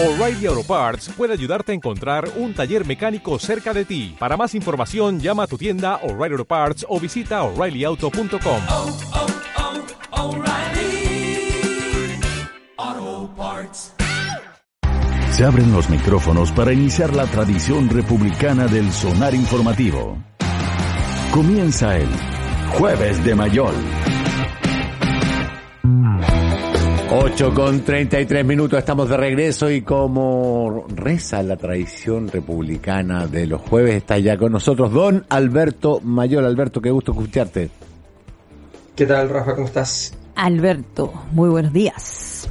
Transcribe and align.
O'Reilly 0.00 0.46
Auto 0.46 0.62
Parts 0.62 1.08
puede 1.16 1.32
ayudarte 1.32 1.72
a 1.72 1.74
encontrar 1.74 2.30
un 2.36 2.54
taller 2.54 2.86
mecánico 2.86 3.36
cerca 3.40 3.74
de 3.74 3.84
ti. 3.84 4.14
Para 4.16 4.36
más 4.36 4.54
información, 4.54 5.18
llama 5.18 5.42
a 5.42 5.46
tu 5.48 5.58
tienda 5.58 5.96
O'Reilly 6.04 6.34
Auto 6.34 6.44
Parts 6.44 6.86
o 6.88 7.00
visita 7.00 7.42
oreillyauto.com. 7.42 8.60
oh, 8.70 8.96
oh, 12.78 13.30
Parts. 13.36 13.92
Se 15.32 15.44
abren 15.44 15.72
los 15.72 15.90
micrófonos 15.90 16.52
para 16.52 16.72
iniciar 16.72 17.12
la 17.12 17.26
tradición 17.26 17.88
republicana 17.88 18.68
del 18.68 18.92
sonar 18.92 19.34
informativo. 19.34 20.16
Comienza 21.32 21.96
el 21.96 22.08
Jueves 22.78 23.24
de 23.24 23.34
Mayol. 23.34 23.74
8 27.10 27.54
con 27.54 27.80
33 27.80 28.44
minutos, 28.44 28.78
estamos 28.78 29.08
de 29.08 29.16
regreso 29.16 29.70
y 29.70 29.80
como 29.80 30.84
reza 30.94 31.42
la 31.42 31.56
tradición 31.56 32.28
republicana 32.28 33.26
de 33.26 33.46
los 33.46 33.62
jueves, 33.62 33.94
está 33.94 34.18
ya 34.18 34.36
con 34.36 34.52
nosotros 34.52 34.92
don 34.92 35.24
Alberto 35.30 36.00
Mayor. 36.02 36.44
Alberto, 36.44 36.82
qué 36.82 36.90
gusto 36.90 37.12
escucharte. 37.12 37.70
¿Qué 38.94 39.06
tal, 39.06 39.30
Rafa? 39.30 39.54
¿Cómo 39.54 39.66
estás? 39.66 40.12
Alberto, 40.34 41.10
muy 41.32 41.48
buenos 41.48 41.72
días. 41.72 42.46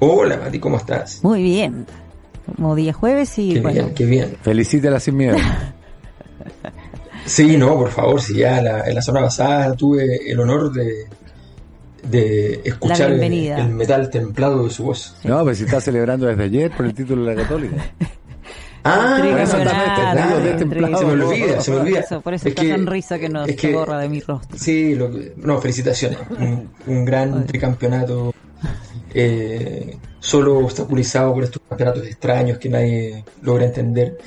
Hola, 0.00 0.38
Mati, 0.38 0.58
¿cómo 0.58 0.78
estás? 0.78 1.22
Muy 1.22 1.42
bien. 1.42 1.84
Como 2.46 2.74
día 2.76 2.94
jueves 2.94 3.38
y 3.38 3.54
Qué 3.54 3.60
bueno, 3.60 3.82
bien, 3.82 3.94
qué 3.94 4.06
bien. 4.06 4.36
Felicítela 4.40 5.00
sin 5.00 5.18
miedo. 5.18 5.36
Sí, 7.26 7.56
no, 7.56 7.74
por 7.74 7.90
favor, 7.90 8.22
si 8.22 8.36
ya 8.36 8.62
la, 8.62 8.86
en 8.86 8.94
la 8.94 9.02
semana 9.02 9.26
pasada 9.26 9.74
tuve 9.74 10.30
el 10.30 10.38
honor 10.38 10.72
de, 10.72 11.06
de 12.10 12.60
escuchar 12.64 13.10
el, 13.12 13.68
metal 13.70 14.08
templado 14.10 14.64
de 14.64 14.70
su 14.70 14.84
voz. 14.84 15.16
No, 15.24 15.42
pues 15.44 15.58
si 15.58 15.64
está 15.64 15.80
celebrando 15.80 16.26
desde 16.26 16.44
ayer 16.44 16.70
por 16.70 16.86
el 16.86 16.94
título 16.94 17.24
de 17.24 17.34
la 17.34 17.42
Católica. 17.42 17.76
Ah, 18.88 19.16
Tricampeonato, 19.20 19.42
exactamente, 19.42 20.34
Se 20.36 20.40
de 20.52 20.54
templado. 20.58 21.06
me 21.08 21.24
olvida, 21.24 21.60
se 21.60 21.70
me 21.72 21.76
olvida. 21.78 21.94
Por 21.96 22.04
eso, 22.04 22.20
por 22.20 22.34
eso 22.34 22.46
Es 22.46 22.50
esta 22.52 22.62
que- 22.62 22.70
sonrisa 22.70 23.18
que 23.18 23.28
no 23.28 23.40
es 23.44 23.50
se 23.50 23.56
que- 23.56 23.72
borra 23.74 23.98
de 23.98 24.08
mi 24.08 24.20
rostro. 24.20 24.56
Sí, 24.56 24.94
lo 24.94 25.10
no, 25.38 25.60
felicitaciones. 25.60 26.18
Un, 26.38 26.70
un 26.86 27.04
gran 27.04 27.46
tricampeonato 27.46 28.32
eh, 29.14 29.96
solo 30.20 30.58
obstaculizado 30.58 31.34
por 31.34 31.44
estos 31.44 31.62
campeonatos 31.68 32.06
extraños 32.06 32.58
que 32.58 32.68
nadie 32.68 33.24
logra 33.42 33.66
entender. 33.66 34.18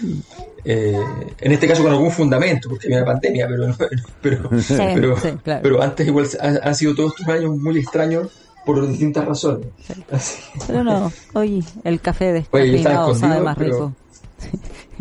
Eh, 0.65 0.99
en 1.39 1.51
este 1.51 1.67
caso 1.67 1.83
con 1.83 1.91
algún 1.91 2.11
fundamento, 2.11 2.69
porque 2.69 2.87
había 2.87 2.97
una 2.97 3.05
pandemia, 3.13 3.47
pero, 3.47 3.75
pero, 4.21 4.61
Sí, 4.61 4.75
pero, 4.77 5.17
sí, 5.19 5.29
claro. 5.43 5.61
pero 5.63 5.81
antes 5.81 6.07
igual 6.07 6.27
han, 6.41 6.59
han 6.61 6.75
sido 6.75 6.95
todos 6.95 7.13
estos 7.17 7.33
años 7.33 7.57
muy 7.57 7.77
extraños 7.79 8.27
por 8.65 8.85
distintas 8.87 9.25
razones. 9.25 9.67
Así- 10.11 10.41
Pero 10.67 10.83
no, 10.83 11.11
hoy 11.33 11.63
el 11.83 12.01
café 12.01 12.33
descafeinado 12.33 13.15
sabe 13.15 13.41
más 13.41 13.57
rico. 13.57 13.93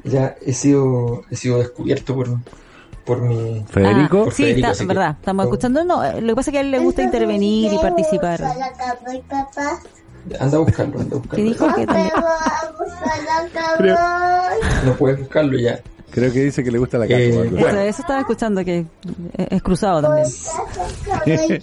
ya 0.05 0.37
he 0.45 0.53
sido, 0.53 1.23
he 1.31 1.37
sido 1.37 1.59
descubierto 1.59 2.15
por, 2.15 2.29
por 3.09 3.21
mi... 3.23 3.65
Federico, 3.69 4.27
Ah, 4.29 4.31
sí, 4.31 4.43
Federico, 4.45 4.59
está, 4.59 4.71
así 4.71 4.81
que- 4.83 4.87
verdad, 4.87 5.17
estamos 5.19 5.45
escuchando. 5.47 5.85
No, 5.85 6.05
eh, 6.05 6.21
lo 6.21 6.29
que 6.29 6.37
pasa 6.37 6.51
es 6.51 6.53
que 6.53 6.59
a 6.59 6.61
él 6.61 6.71
le 6.71 6.79
gusta 6.79 7.03
intervenir 7.03 7.73
y 7.73 7.79
participar. 7.79 8.41
Anda 10.39 10.57
a 10.57 10.61
buscarlo, 10.61 11.01
anda 11.01 11.17
a 11.17 11.21
¿Qué 11.23 11.43
buscarlo. 11.43 11.45
dijo? 11.45 11.75
Que 11.75 11.87
también... 11.87 12.11
No 14.85 14.93
puedes 14.95 15.19
buscarlo 15.19 15.59
ya. 15.59 15.81
creo 16.11 16.33
que 16.33 16.41
dice 16.45 16.63
que 16.65 16.71
le 16.71 16.79
gusta 16.79 16.99
la 16.99 17.07
Eh, 17.07 17.09
carne. 17.09 17.25
Alberto. 17.27 17.57
Eso, 17.57 17.65
Bueno. 17.65 17.81
eso 17.81 18.01
estaba 18.03 18.21
escuchando 18.21 18.65
que 18.65 18.79
eh, 18.79 18.87
es 19.51 19.63
cruzado 19.63 20.03
también. 20.03 20.27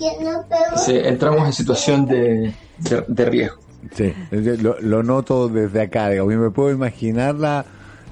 Sí, 0.78 0.98
entramos 0.98 1.46
en 1.46 1.54
situación 1.54 2.06
de, 2.06 2.54
de, 2.80 3.04
de 3.08 3.26
riesgo. 3.26 3.58
Sí, 3.94 4.14
lo, 4.32 4.80
lo 4.82 5.04
noto 5.04 5.48
desde 5.48 5.82
acá. 5.84 6.10
Digo, 6.10 6.32
y 6.32 6.36
me 6.38 6.50
puedo 6.50 6.72
imaginar 6.72 7.36
la, 7.36 7.66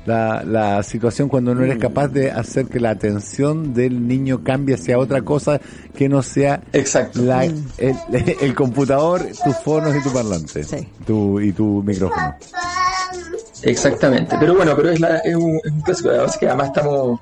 la, 0.06 0.44
la 0.44 0.84
situación 0.84 1.30
cuando 1.30 1.56
no 1.56 1.64
eres 1.64 1.78
capaz 1.78 2.10
de 2.10 2.30
hacer 2.32 2.66
que 2.68 2.80
la 2.80 2.90
atención 2.92 3.74
del 3.74 4.08
niño 4.08 4.44
cambie 4.44 4.76
hacia 4.76 5.00
otra 5.00 5.22
cosa 5.22 5.60
que 5.96 6.10
no 6.10 6.22
sea 6.22 6.62
Exacto. 6.74 7.22
la- 7.22 7.46
el, 7.46 7.64
el 8.42 8.54
computador, 8.56 9.26
tus 9.44 9.56
fonos 9.58 9.96
y 9.96 10.02
tu 10.04 10.12
parlante. 10.12 10.64
Sí. 10.64 10.88
Tu, 11.06 11.40
y 11.40 11.52
tu 11.54 11.82
micrófono. 11.84 12.36
Exactamente. 13.62 14.36
Pero 14.40 14.56
bueno, 14.56 14.74
pero 14.76 14.90
es, 14.92 15.00
la, 15.00 15.18
es, 15.20 15.36
un, 15.36 15.60
es 15.64 15.72
un 15.72 15.82
clásico. 15.82 16.10
Además 16.10 16.38
que 16.38 16.48
además 16.48 16.68
estamos, 16.68 17.20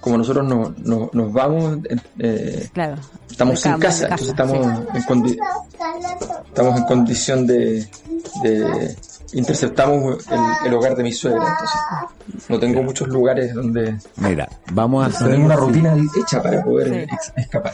como 0.00 0.18
nosotros 0.18 0.46
no, 0.46 0.74
no- 0.84 1.10
nos 1.12 1.32
vamos, 1.32 1.78
eh, 2.18 2.68
Claro. 2.72 2.96
estamos 3.30 3.60
sin 3.60 3.72
casa, 3.78 4.04
entonces 4.04 4.28
estamos, 4.28 4.58
en 4.94 5.02
condi- 5.04 5.38
estamos 6.48 6.76
en 6.76 6.84
condición 6.84 7.46
de, 7.46 7.88
de 8.42 8.96
interceptamos 9.32 10.26
el, 10.28 10.66
el 10.68 10.74
hogar 10.74 10.94
de 10.96 11.02
mi 11.02 11.12
suegra. 11.12 11.42
Entonces 11.48 12.48
no 12.48 12.58
tengo 12.58 12.82
muchos 12.82 13.08
lugares 13.08 13.54
donde 13.54 13.96
Mira, 14.16 14.48
vamos 14.72 15.04
a 15.04 15.08
hacer 15.08 15.38
una 15.38 15.56
rutina 15.56 15.94
hecha 16.20 16.42
para 16.42 16.62
poder 16.64 17.06
Sí. 17.08 17.16
escapar. 17.36 17.72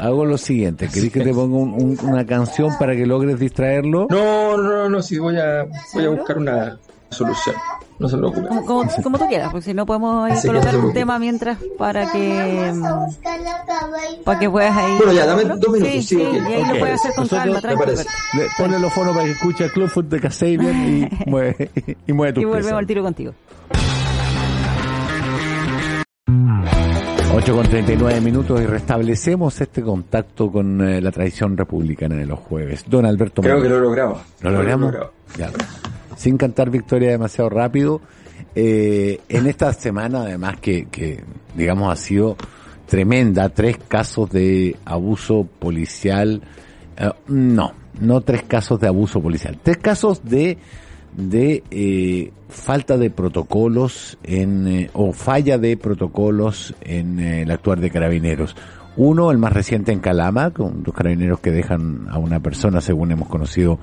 Hago 0.00 0.24
lo 0.24 0.36
siguiente, 0.38 0.88
¿querés 0.92 1.12
que 1.12 1.20
te 1.20 1.32
ponga 1.32 1.56
un- 1.56 1.74
un- 1.74 1.98
una 2.10 2.26
canción 2.26 2.76
para 2.78 2.96
que 2.96 3.06
logres 3.06 3.38
distraerlo? 3.38 4.08
No, 4.10 4.56
no, 4.56 4.62
no, 4.62 4.88
no, 4.88 5.02
sí, 5.02 5.18
voy 5.18 5.38
a, 5.38 5.66
voy 5.94 6.04
a 6.04 6.08
buscar 6.08 6.38
una 6.38 6.78
solución. 7.10 7.54
No 7.98 8.08
se 8.08 8.16
preocupe. 8.16 8.48
Como, 8.48 8.64
como, 8.66 8.90
como 9.02 9.18
tú 9.18 9.26
quieras, 9.28 9.50
porque 9.52 9.64
si 9.66 9.74
no 9.74 9.86
podemos 9.86 10.30
ahí 10.30 10.36
colocar 10.46 10.74
no 10.74 10.86
un 10.86 10.92
tema 10.92 11.18
mientras 11.18 11.58
para 11.78 12.10
que 12.10 12.72
mm, 12.74 12.82
para 14.24 14.38
que 14.40 14.50
puedas 14.50 14.76
ahí. 14.76 14.96
Bueno, 14.98 15.12
ya, 15.12 15.26
dame 15.26 15.44
dos 15.44 15.58
minutos, 15.72 15.88
Sí, 15.92 16.02
sí, 16.02 16.16
y 16.20 16.24
ahí 16.24 16.62
ok. 16.62 16.68
lo 16.72 16.78
puedes 16.80 16.94
hacer 17.00 17.12
con 17.14 17.24
Nosotros- 17.24 17.62
calma. 17.62 17.84
Le- 17.86 18.46
Ponle 18.58 18.78
los 18.80 18.92
fonos 18.92 19.12
para 19.14 19.24
que 19.26 19.32
escuche 19.32 19.70
Clubfoot 19.70 20.06
de 20.08 20.20
Kasabian 20.20 20.88
y 20.88 21.08
mueve, 21.30 21.70
y 22.06 22.12
mueve 22.12 22.32
tus 22.32 22.42
Y 22.42 22.46
volvemos 22.46 22.62
piezas. 22.66 22.78
al 22.80 22.86
tiro 22.86 23.02
contigo. 23.04 23.32
8 27.36 27.54
con 27.56 27.66
39 27.68 28.20
minutos 28.20 28.60
y 28.60 28.66
restablecemos 28.66 29.60
este 29.60 29.82
contacto 29.82 30.50
con 30.52 30.80
eh, 30.80 31.00
la 31.00 31.10
tradición 31.10 31.56
republicana 31.56 32.14
de 32.16 32.26
los 32.26 32.38
jueves. 32.38 32.84
Don 32.88 33.04
Alberto 33.06 33.42
Creo 33.42 33.56
Mayor. 33.56 33.62
que 33.64 33.68
lo 33.70 33.76
he 33.78 33.80
logrado. 33.82 34.20
¿Lo 34.40 34.50
logramos? 34.50 34.92
logrado. 34.92 35.12
Ya. 35.36 35.50
Sin 36.16 36.36
cantar 36.36 36.70
victoria 36.70 37.10
demasiado 37.10 37.50
rápido. 37.50 38.00
Eh, 38.54 39.20
en 39.28 39.46
esta 39.46 39.72
semana, 39.72 40.22
además, 40.22 40.56
que, 40.60 40.86
que, 40.86 41.22
digamos 41.54 41.92
ha 41.92 41.96
sido 41.96 42.36
tremenda, 42.86 43.48
tres 43.48 43.78
casos 43.88 44.30
de 44.30 44.76
abuso 44.84 45.46
policial. 45.58 46.42
eh, 46.96 47.10
no, 47.28 47.72
no 48.00 48.20
tres 48.20 48.42
casos 48.42 48.80
de 48.80 48.88
abuso 48.88 49.20
policial. 49.20 49.58
Tres 49.62 49.78
casos 49.78 50.24
de, 50.24 50.58
de 51.16 51.62
eh, 51.70 52.32
falta 52.48 52.96
de 52.96 53.10
protocolos 53.10 54.18
en, 54.22 54.66
eh, 54.68 54.90
o 54.92 55.12
falla 55.12 55.58
de 55.58 55.76
protocolos 55.76 56.74
en 56.80 57.20
eh, 57.20 57.42
el 57.42 57.50
actuar 57.50 57.80
de 57.80 57.90
carabineros. 57.90 58.56
Uno, 58.96 59.32
el 59.32 59.38
más 59.38 59.52
reciente 59.52 59.90
en 59.90 59.98
Calama, 59.98 60.50
con 60.50 60.84
dos 60.84 60.94
carabineros 60.94 61.40
que 61.40 61.50
dejan 61.50 62.06
a 62.10 62.18
una 62.18 62.38
persona, 62.40 62.80
según 62.80 63.10
hemos 63.10 63.28
conocido 63.28 63.80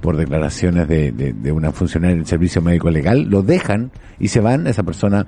por 0.00 0.16
declaraciones 0.16 0.88
de, 0.88 1.12
de, 1.12 1.52
una 1.52 1.70
funcionaria 1.70 2.16
del 2.16 2.26
servicio 2.26 2.62
médico 2.62 2.90
legal, 2.90 3.28
lo 3.28 3.42
dejan 3.42 3.90
y 4.18 4.28
se 4.28 4.40
van, 4.40 4.66
esa 4.66 4.82
persona 4.82 5.26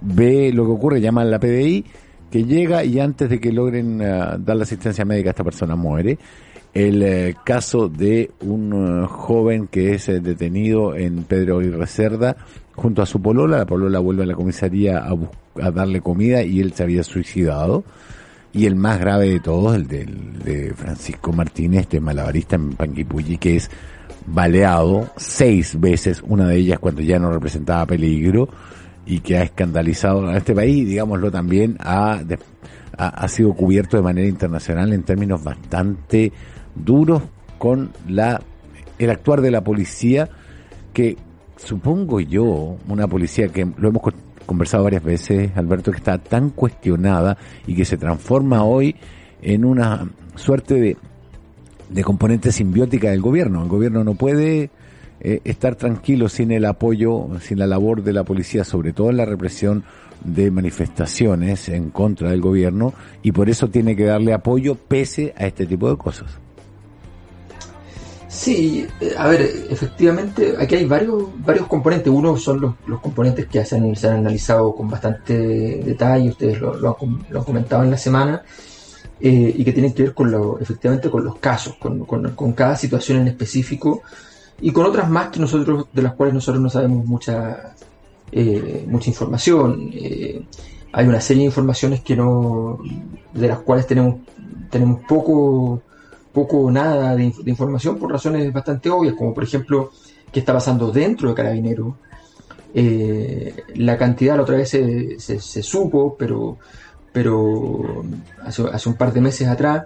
ve 0.00 0.50
lo 0.54 0.64
que 0.64 0.72
ocurre, 0.72 1.00
llama 1.02 1.22
a 1.22 1.24
la 1.26 1.38
PDI, 1.38 1.84
que 2.30 2.44
llega 2.44 2.84
y 2.84 3.00
antes 3.00 3.28
de 3.28 3.40
que 3.40 3.52
logren 3.52 4.02
ah, 4.02 4.36
dar 4.38 4.56
la 4.56 4.64
asistencia 4.64 5.04
médica 5.04 5.30
esta 5.30 5.44
persona 5.44 5.76
muere. 5.76 6.18
El 6.78 7.02
eh, 7.02 7.34
caso 7.42 7.88
de 7.88 8.30
un 8.38 9.02
eh, 9.02 9.06
joven 9.08 9.66
que 9.66 9.94
es 9.94 10.08
eh, 10.08 10.20
detenido 10.20 10.94
en 10.94 11.24
Pedro 11.24 11.60
y 11.60 11.72
Cerda 11.88 12.36
junto 12.76 13.02
a 13.02 13.06
su 13.06 13.20
polola, 13.20 13.58
la 13.58 13.66
polola 13.66 13.98
vuelve 13.98 14.22
a 14.22 14.26
la 14.26 14.36
comisaría 14.36 14.98
a, 14.98 15.16
a 15.60 15.70
darle 15.72 16.00
comida 16.00 16.44
y 16.44 16.60
él 16.60 16.72
se 16.74 16.84
había 16.84 17.02
suicidado. 17.02 17.82
Y 18.52 18.66
el 18.66 18.76
más 18.76 19.00
grave 19.00 19.28
de 19.28 19.40
todos, 19.40 19.74
el 19.74 19.88
de 19.88 20.72
Francisco 20.76 21.32
Martínez, 21.32 21.80
este 21.80 21.98
malabarista 21.98 22.54
en 22.54 22.70
Panguipulli, 22.70 23.38
que 23.38 23.56
es 23.56 23.68
baleado 24.26 25.10
seis 25.16 25.80
veces, 25.80 26.22
una 26.24 26.46
de 26.46 26.58
ellas 26.58 26.78
cuando 26.78 27.02
ya 27.02 27.18
no 27.18 27.32
representaba 27.32 27.86
peligro, 27.86 28.48
y 29.04 29.18
que 29.18 29.36
ha 29.36 29.42
escandalizado 29.42 30.28
a 30.28 30.36
este 30.36 30.54
país, 30.54 30.86
digámoslo 30.86 31.32
también, 31.32 31.76
ha, 31.80 32.22
ha, 32.96 33.08
ha 33.08 33.28
sido 33.28 33.52
cubierto 33.52 33.96
de 33.96 34.04
manera 34.04 34.28
internacional 34.28 34.92
en 34.92 35.02
términos 35.02 35.42
bastante 35.42 36.32
duros 36.84 37.22
con 37.58 37.90
la 38.08 38.40
el 38.98 39.10
actuar 39.10 39.40
de 39.40 39.50
la 39.52 39.62
policía, 39.62 40.28
que 40.92 41.16
supongo 41.56 42.18
yo, 42.20 42.76
una 42.88 43.06
policía 43.06 43.48
que 43.48 43.64
lo 43.76 43.88
hemos 43.90 44.02
co- 44.02 44.12
conversado 44.44 44.84
varias 44.84 45.04
veces, 45.04 45.52
Alberto, 45.56 45.92
que 45.92 45.98
está 45.98 46.18
tan 46.18 46.50
cuestionada 46.50 47.36
y 47.66 47.74
que 47.76 47.84
se 47.84 47.96
transforma 47.96 48.64
hoy 48.64 48.96
en 49.40 49.64
una 49.64 50.08
suerte 50.34 50.74
de, 50.80 50.96
de 51.90 52.02
componente 52.02 52.50
simbiótica 52.50 53.10
del 53.10 53.20
gobierno. 53.20 53.62
El 53.62 53.68
gobierno 53.68 54.02
no 54.02 54.14
puede 54.14 54.70
eh, 55.20 55.40
estar 55.44 55.76
tranquilo 55.76 56.28
sin 56.28 56.50
el 56.50 56.64
apoyo, 56.64 57.28
sin 57.40 57.58
la 57.60 57.68
labor 57.68 58.02
de 58.02 58.12
la 58.12 58.24
policía, 58.24 58.64
sobre 58.64 58.92
todo 58.92 59.10
en 59.10 59.16
la 59.18 59.26
represión 59.26 59.84
de 60.24 60.50
manifestaciones 60.50 61.68
en 61.68 61.90
contra 61.90 62.30
del 62.30 62.40
gobierno, 62.40 62.94
y 63.22 63.30
por 63.30 63.48
eso 63.48 63.68
tiene 63.68 63.94
que 63.94 64.04
darle 64.04 64.32
apoyo 64.32 64.74
pese 64.74 65.32
a 65.36 65.46
este 65.46 65.66
tipo 65.66 65.88
de 65.88 65.96
cosas. 65.96 66.40
Sí, 68.30 68.86
eh, 69.00 69.14
a 69.16 69.26
ver, 69.28 69.40
efectivamente, 69.70 70.54
aquí 70.58 70.74
hay 70.74 70.84
varios, 70.84 71.24
varios 71.44 71.66
componentes. 71.66 72.12
Uno 72.12 72.36
son 72.36 72.60
los, 72.60 72.74
los 72.86 73.00
componentes 73.00 73.46
que 73.46 73.64
se 73.64 73.76
han, 73.76 73.94
analizado 74.16 74.74
con 74.74 74.88
bastante 74.88 75.34
detalle, 75.82 76.28
ustedes 76.30 76.60
lo, 76.60 76.74
lo 76.74 76.96
han, 77.00 77.26
lo 77.30 77.38
han 77.38 77.44
comentado 77.44 77.84
en 77.84 77.90
la 77.90 77.96
semana, 77.96 78.42
eh, 79.20 79.54
y 79.56 79.64
que 79.64 79.72
tienen 79.72 79.94
que 79.94 80.02
ver 80.04 80.14
con 80.14 80.30
lo, 80.30 80.58
efectivamente 80.60 81.08
con 81.10 81.24
los 81.24 81.36
casos, 81.38 81.74
con, 81.76 82.04
con- 82.04 82.30
con 82.34 82.52
cada 82.52 82.76
situación 82.76 83.18
en 83.20 83.28
específico, 83.28 84.02
y 84.60 84.72
con 84.72 84.84
otras 84.84 85.08
más 85.08 85.28
que 85.30 85.40
nosotros, 85.40 85.86
de 85.92 86.02
las 86.02 86.12
cuales 86.14 86.34
nosotros 86.34 86.62
no 86.62 86.68
sabemos 86.68 87.06
mucha, 87.06 87.74
eh, 88.30 88.84
mucha 88.88 89.08
información. 89.08 89.90
Eh, 89.94 90.42
hay 90.92 91.06
una 91.06 91.20
serie 91.20 91.42
de 91.42 91.46
informaciones 91.46 92.00
que 92.02 92.14
no, 92.16 92.78
de 93.32 93.48
las 93.48 93.60
cuales 93.60 93.86
tenemos, 93.86 94.16
tenemos 94.70 95.00
poco, 95.08 95.80
poco 96.38 96.54
o 96.66 96.70
nada 96.70 97.16
de, 97.16 97.24
de 97.44 97.50
información 97.50 97.92
por 97.98 98.10
razones 98.16 98.52
bastante 98.52 98.86
obvias, 98.90 99.14
como 99.18 99.30
por 99.34 99.44
ejemplo 99.44 99.90
qué 100.32 100.40
está 100.40 100.52
pasando 100.52 100.90
dentro 100.92 101.28
de 101.28 101.34
Carabineros. 101.34 101.94
Eh, 102.74 103.54
la 103.76 103.96
cantidad 103.96 104.36
la 104.36 104.42
otra 104.42 104.56
vez 104.56 104.68
se, 104.70 105.18
se- 105.18 105.40
se 105.40 105.62
supo, 105.62 106.16
pero, 106.18 106.58
pero 107.12 108.04
hace, 108.44 108.62
hace 108.72 108.88
un 108.88 108.94
par 108.96 109.12
de 109.12 109.20
meses 109.20 109.48
atrás, 109.48 109.84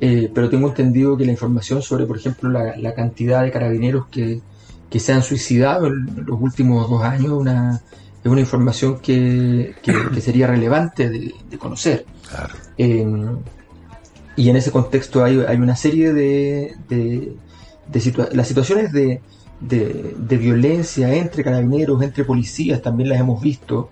eh, 0.00 0.30
pero 0.34 0.48
tengo 0.48 0.68
entendido 0.68 1.16
que 1.16 1.24
la 1.26 1.32
información 1.32 1.82
sobre, 1.82 2.06
por 2.06 2.16
ejemplo, 2.16 2.50
la, 2.50 2.76
la 2.76 2.94
cantidad 2.94 3.42
de 3.44 3.50
carabineros 3.50 4.06
que, 4.10 4.40
que 4.90 4.98
se 4.98 5.12
han 5.12 5.22
suicidado 5.22 5.86
en 5.86 6.24
los 6.26 6.40
últimos 6.40 6.88
dos 6.90 7.02
años 7.02 7.32
una, 7.32 7.80
es 8.24 8.30
una 8.30 8.40
información 8.40 8.98
que, 9.00 9.74
que- 9.82 9.94
que 10.14 10.20
sería 10.20 10.46
relevante 10.46 11.08
de, 11.10 11.32
de 11.50 11.58
conocer. 11.58 12.04
Claro. 12.28 12.54
Eh, 12.78 13.06
y 14.36 14.48
en 14.48 14.56
ese 14.56 14.70
contexto 14.70 15.22
hay, 15.24 15.38
hay 15.46 15.56
una 15.56 15.76
serie 15.76 16.12
de, 16.12 16.74
de, 16.88 17.34
de 17.88 18.00
situa- 18.00 18.30
las 18.32 18.48
situaciones 18.48 18.92
de, 18.92 19.20
de, 19.60 20.14
de 20.16 20.36
violencia 20.36 21.14
entre 21.14 21.44
carabineros, 21.44 22.02
entre 22.02 22.24
policías, 22.24 22.80
también 22.82 23.08
las 23.10 23.20
hemos 23.20 23.42
visto. 23.42 23.90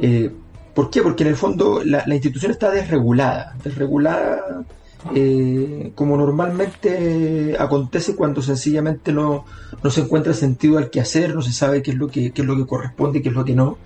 Eh, 0.00 0.30
¿Por 0.74 0.90
qué? 0.90 1.02
Porque 1.02 1.22
en 1.22 1.30
el 1.30 1.36
fondo 1.36 1.82
la, 1.84 2.04
la 2.06 2.14
institución 2.14 2.50
está 2.52 2.70
desregulada, 2.70 3.56
desregulada 3.64 4.64
eh, 5.14 5.92
como 5.94 6.16
normalmente 6.16 7.56
acontece 7.58 8.14
cuando 8.16 8.42
sencillamente 8.42 9.12
no, 9.12 9.44
no 9.82 9.90
se 9.90 10.00
encuentra 10.02 10.34
sentido 10.34 10.78
al 10.78 10.90
quehacer, 10.90 11.34
no 11.34 11.42
se 11.42 11.52
sabe 11.52 11.80
qué 11.82 11.92
es 11.92 11.96
lo 11.96 12.08
que, 12.08 12.32
qué 12.32 12.42
es 12.42 12.46
lo 12.46 12.56
que 12.56 12.66
corresponde 12.66 13.20
y 13.20 13.22
qué 13.22 13.28
es 13.28 13.34
lo 13.34 13.44
que 13.44 13.54
no, 13.54 13.78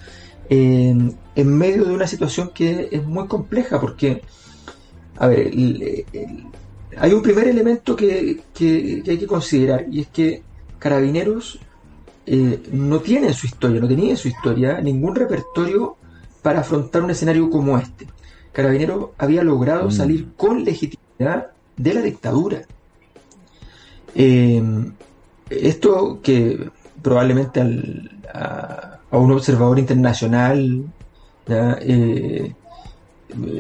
eh, 0.49 0.97
en 1.37 1.59
medio 1.59 1.85
de 1.85 1.93
una 1.95 2.07
situación 2.07 2.51
que 2.55 2.89
es 2.91 3.05
muy 3.05 3.27
compleja 3.29 3.81
porque 3.81 4.23
a 5.21 5.27
ver, 5.29 5.41
el- 5.41 5.83
el- 6.13 6.45
hay 6.97 7.13
un 7.13 7.23
primer 7.23 7.47
elemento 7.49 7.95
que, 7.95 8.41
que- 8.57 9.03
que 9.05 9.11
hay 9.13 9.19
que 9.19 9.27
considerar 9.37 9.87
y 9.91 10.01
es 10.01 10.09
que 10.09 10.43
Carabineros 10.79 11.61
eh, 12.27 12.61
no 12.73 13.01
tiene 13.01 13.29
en 13.29 13.35
su 13.35 13.47
historia, 13.47 13.81
no 13.81 13.89
tenía 13.89 14.11
en 14.11 14.17
su 14.17 14.29
historia 14.29 14.81
ningún 14.81 15.15
repertorio 15.17 15.97
para 16.43 16.61
afrontar 16.61 17.03
un 17.03 17.11
escenario 17.11 17.49
como 17.51 17.77
este. 17.79 18.07
Carabineros 18.53 19.11
había 19.19 19.43
logrado 19.43 19.89
Mm. 19.89 19.93
salir 19.93 20.21
con 20.37 20.63
legitimidad 20.65 21.49
de 21.77 21.95
la 21.95 22.03
dictadura. 22.03 22.63
Eh, 24.15 24.63
esto 25.49 26.21
que 26.23 26.71
probablemente 27.03 27.61
al- 27.61 28.11
a, 28.33 28.99
a 29.11 29.19
un 29.19 29.33
observador 29.33 29.79
internacional 29.79 30.85
¿ya? 31.47 31.79
Eh, 31.81 32.55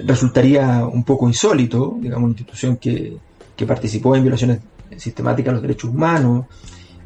resultaría 0.05 0.85
un 0.87 1.05
poco 1.05 1.29
insólito, 1.29 1.97
digamos, 2.01 2.25
una 2.25 2.33
institución 2.33 2.77
que, 2.77 3.17
que 3.57 3.67
participó 3.67 4.17
en 4.17 4.23
violaciones 4.23 4.61
sistemáticas 4.97 5.51
de 5.51 5.55
los 5.55 5.63
derechos 5.63 5.91
humanos. 5.91 6.47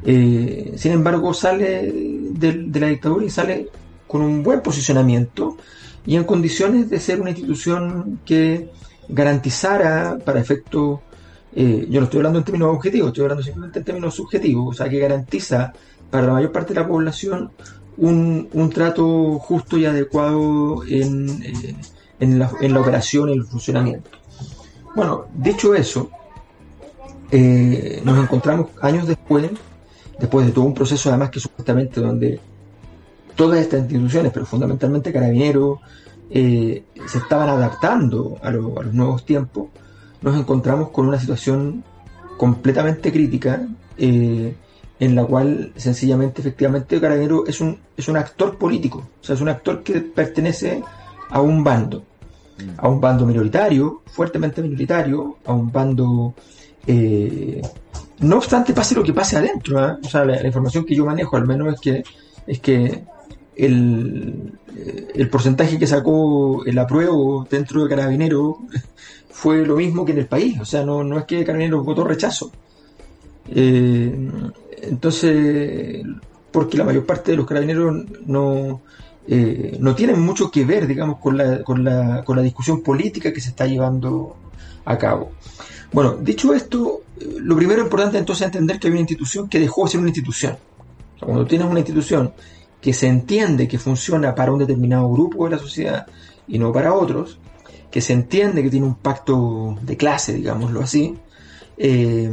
Eh, 0.03 0.73
sin 0.77 0.91
embargo, 0.91 1.33
sale 1.33 1.91
de, 2.31 2.53
de 2.67 2.79
la 2.79 2.87
dictadura 2.87 3.25
y 3.25 3.29
sale 3.29 3.67
con 4.07 4.21
un 4.21 4.43
buen 4.43 4.61
posicionamiento 4.61 5.57
y 6.05 6.15
en 6.15 6.23
condiciones 6.23 6.89
de 6.89 6.99
ser 6.99 7.19
una 7.19 7.31
institución 7.31 8.19
que 8.25 8.69
garantizara 9.09 10.17
para 10.23 10.39
efectos, 10.39 10.99
eh, 11.55 11.87
yo 11.89 11.99
no 11.99 12.05
estoy 12.05 12.19
hablando 12.19 12.39
en 12.39 12.45
términos 12.45 12.75
objetivos, 12.75 13.07
estoy 13.07 13.23
hablando 13.23 13.43
simplemente 13.43 13.79
en 13.79 13.85
términos 13.85 14.13
subjetivos, 14.13 14.67
o 14.69 14.77
sea, 14.77 14.89
que 14.89 14.99
garantiza 14.99 15.73
para 16.11 16.27
la 16.27 16.33
mayor 16.33 16.51
parte 16.51 16.73
de 16.73 16.79
la 16.79 16.87
población 16.87 17.51
un, 17.97 18.49
un 18.53 18.69
trato 18.69 19.39
justo 19.39 19.77
y 19.77 19.85
adecuado 19.85 20.83
en, 20.87 21.29
eh, 21.43 21.75
en, 22.19 22.39
la, 22.39 22.79
operación 22.79 23.29
y 23.29 23.33
el 23.33 23.43
funcionamiento. 23.43 24.09
Bueno, 24.95 25.25
dicho 25.33 25.75
eso, 25.75 26.09
eh, 27.31 28.01
nos 28.03 28.17
encontramos 28.23 28.67
años 28.81 29.07
después, 29.07 29.49
después 30.19 30.45
de 30.45 30.51
todo 30.51 30.65
un 30.65 30.73
proceso 30.73 31.09
además 31.09 31.29
que 31.29 31.39
supuestamente 31.39 31.99
donde 31.99 32.39
todas 33.35 33.59
estas 33.59 33.81
instituciones, 33.81 34.31
pero 34.31 34.45
fundamentalmente 34.45 35.11
Carabineros, 35.11 35.79
eh, 36.29 36.83
se 37.05 37.17
estaban 37.17 37.49
adaptando 37.49 38.37
a 38.41 38.51
los 38.51 38.93
nuevos 38.93 39.25
tiempos, 39.25 39.67
nos 40.21 40.37
encontramos 40.37 40.89
con 40.89 41.07
una 41.07 41.19
situación 41.19 41.83
completamente 42.37 43.11
crítica, 43.11 43.67
eh, 43.97 44.55
en 44.99 45.15
la 45.15 45.25
cual 45.25 45.73
sencillamente, 45.75 46.41
efectivamente, 46.41 46.99
Carabinero 47.01 47.45
es 47.45 47.59
un, 47.59 47.77
es 47.97 48.07
un 48.07 48.17
actor 48.17 48.57
político, 48.57 48.99
o 49.21 49.23
sea, 49.23 49.35
es 49.35 49.41
un 49.41 49.49
actor 49.49 49.83
que 49.83 49.99
pertenece 49.99 50.81
a 51.35 51.41
un 51.41 51.65
bando, 51.65 52.05
a 52.77 52.87
un 52.87 53.01
bando 53.01 53.25
minoritario, 53.25 54.03
fuertemente 54.05 54.61
minoritario, 54.61 55.37
a 55.45 55.53
un 55.53 55.69
bando... 55.69 56.33
eh, 56.87 57.61
no 58.19 58.37
obstante, 58.37 58.71
pase 58.73 58.95
lo 58.95 59.03
que 59.03 59.11
pase 59.11 59.35
adentro, 59.35 59.77
¿ah? 59.77 59.99
o 60.01 60.07
sea, 60.07 60.23
la, 60.23 60.39
la 60.39 60.47
información 60.47 60.85
que 60.85 60.95
yo 60.95 61.05
manejo 61.05 61.35
al 61.35 61.45
menos 61.45 61.73
es 61.73 61.81
que, 61.81 62.03
es 62.47 62.59
que 62.61 63.03
el, 63.57 64.53
eh, 64.77 65.07
el 65.13 65.29
porcentaje 65.29 65.77
que 65.77 65.87
sacó 65.87 66.63
el 66.65 66.79
apruebo 66.79 67.45
dentro 67.51 67.83
de 67.83 67.89
Carabinero 67.89 68.59
fue 69.29 69.65
lo 69.65 69.75
mismo 69.75 70.05
que 70.05 70.13
en 70.13 70.19
el 70.19 70.27
país, 70.27 70.57
o 70.61 70.63
sea, 70.63 70.85
no, 70.85 71.03
no 71.03 71.19
es 71.19 71.25
que 71.25 71.43
Carabinero 71.43 71.83
votó 71.83 72.05
rechazo. 72.05 72.49
Eh, 73.49 74.31
entonces, 74.83 76.01
porque 76.49 76.77
la 76.77 76.85
mayor 76.85 77.05
parte 77.05 77.31
de 77.31 77.37
los 77.37 77.45
carabineros 77.45 78.05
no, 78.25 78.81
eh, 79.27 79.77
no 79.79 79.95
tienen 79.95 80.19
mucho 80.21 80.51
que 80.51 80.65
ver, 80.65 80.87
digamos, 80.87 81.19
con 81.19 81.37
la, 81.37 81.63
con, 81.63 81.83
la, 81.83 82.23
con 82.23 82.35
la 82.37 82.41
discusión 82.43 82.81
política 82.81 83.33
que 83.33 83.41
se 83.41 83.49
está 83.49 83.65
llevando 83.65 84.35
a 84.85 84.97
cabo. 84.97 85.31
Bueno, 85.91 86.15
dicho 86.17 86.53
esto, 86.53 87.01
eh, 87.19 87.35
lo 87.39 87.55
primero 87.55 87.81
importante 87.81 88.17
entonces 88.17 88.41
es 88.43 88.47
entender 88.47 88.79
que 88.79 88.87
hay 88.87 88.91
una 88.91 89.01
institución 89.01 89.47
que 89.49 89.59
dejó 89.59 89.85
de 89.85 89.91
ser 89.91 89.99
una 89.99 90.09
institución. 90.09 90.53
O 91.15 91.19
sea, 91.19 91.25
cuando 91.27 91.45
tienes 91.45 91.67
una 91.67 91.79
institución 91.79 92.33
que 92.81 92.93
se 92.93 93.07
entiende 93.07 93.67
que 93.67 93.79
funciona 93.79 94.35
para 94.35 94.51
un 94.51 94.59
determinado 94.59 95.09
grupo 95.09 95.45
de 95.45 95.51
la 95.55 95.59
sociedad 95.59 96.05
y 96.47 96.59
no 96.59 96.71
para 96.71 96.93
otros, 96.93 97.39
que 97.89 98.01
se 98.01 98.13
entiende 98.13 98.61
que 98.61 98.69
tiene 98.69 98.85
un 98.85 98.95
pacto 98.95 99.77
de 99.81 99.95
clase, 99.97 100.33
digámoslo 100.33 100.81
así, 100.81 101.15
eh, 101.77 102.29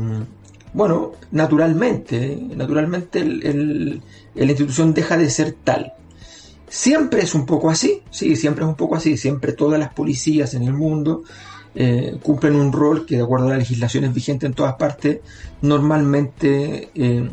bueno, 0.75 1.12
naturalmente, 1.30 2.38
naturalmente 2.56 3.20
el- 3.20 4.02
la 4.34 4.44
institución 4.44 4.92
deja 4.92 5.16
de 5.16 5.30
ser 5.30 5.54
tal. 5.64 5.92
Siempre 6.72 7.20
es 7.20 7.34
un 7.34 7.44
poco 7.44 7.68
así, 7.68 8.00
sí, 8.10 8.34
siempre 8.34 8.64
es 8.64 8.68
un 8.70 8.76
poco 8.76 8.96
así, 8.96 9.18
siempre 9.18 9.52
todas 9.52 9.78
las 9.78 9.92
policías 9.92 10.54
en 10.54 10.62
el 10.62 10.72
mundo 10.72 11.22
eh, 11.74 12.16
cumplen 12.22 12.56
un 12.56 12.72
rol 12.72 13.04
que 13.04 13.16
de 13.16 13.22
acuerdo 13.22 13.48
a 13.48 13.50
las 13.50 13.58
legislaciones 13.58 14.14
vigentes 14.14 14.48
en 14.48 14.54
todas 14.54 14.76
partes, 14.76 15.20
normalmente 15.60 16.88
eh, 16.94 17.30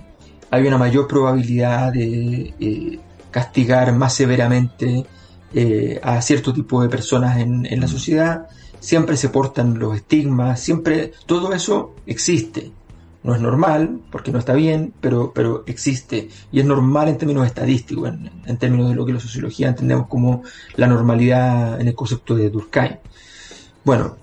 hay 0.51 0.67
una 0.67 0.77
mayor 0.77 1.07
probabilidad 1.07 1.93
de 1.93 2.53
eh, 2.59 2.99
castigar 3.31 3.93
más 3.93 4.13
severamente 4.13 5.05
eh, 5.53 6.01
a 6.03 6.21
cierto 6.21 6.53
tipo 6.53 6.81
de 6.81 6.89
personas 6.89 7.37
en, 7.37 7.65
en 7.65 7.79
la 7.79 7.87
sociedad, 7.87 8.45
siempre 8.81 9.15
se 9.15 9.29
portan 9.29 9.79
los 9.79 9.95
estigmas, 9.95 10.59
siempre 10.59 11.13
todo 11.25 11.53
eso 11.53 11.95
existe. 12.05 12.73
No 13.21 13.35
es 13.35 13.41
normal, 13.41 13.99
porque 14.11 14.31
no 14.31 14.39
está 14.39 14.53
bien, 14.53 14.93
pero, 15.01 15.33
pero 15.33 15.63
existe. 15.67 16.29
Y 16.51 16.59
es 16.59 16.65
normal 16.65 17.09
en 17.09 17.17
términos 17.17 17.45
estadísticos, 17.45 18.09
en, 18.09 18.31
en 18.45 18.57
términos 18.57 18.89
de 18.89 18.95
lo 18.95 19.05
que 19.05 19.13
la 19.13 19.19
sociología 19.19 19.67
entendemos 19.67 20.07
como 20.07 20.43
la 20.75 20.87
normalidad 20.87 21.81
en 21.81 21.87
el 21.89 21.95
concepto 21.95 22.35
de 22.35 22.49
Durkheim. 22.49 22.97
Bueno, 23.83 24.15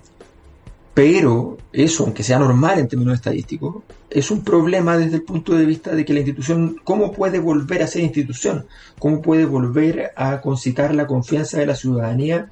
pero 0.97 1.59
eso, 1.75 2.05
aunque 2.05 2.23
sea 2.23 2.39
normal 2.39 2.79
en 2.79 2.89
términos 2.89 3.17
estadísticos, 3.17 3.83
es 4.09 4.31
un 4.31 4.43
problema 4.43 4.97
desde 4.97 5.17
el 5.17 5.25
punto 5.25 5.55
de 5.55 5.67
vista 5.67 5.95
de 5.95 6.07
que 6.07 6.15
la 6.15 6.21
institución, 6.21 6.81
¿cómo 6.85 7.13
puede 7.13 7.39
volver 7.39 7.83
a 7.83 7.87
ser 7.87 8.03
institución? 8.03 8.67
¿Cómo 8.99 9.21
puede 9.21 9.45
volver 9.45 10.13
a 10.17 10.41
concitar 10.41 10.95
la 10.95 11.07
confianza 11.07 11.59
de 11.59 11.67
la 11.67 11.77
ciudadanía 11.77 12.49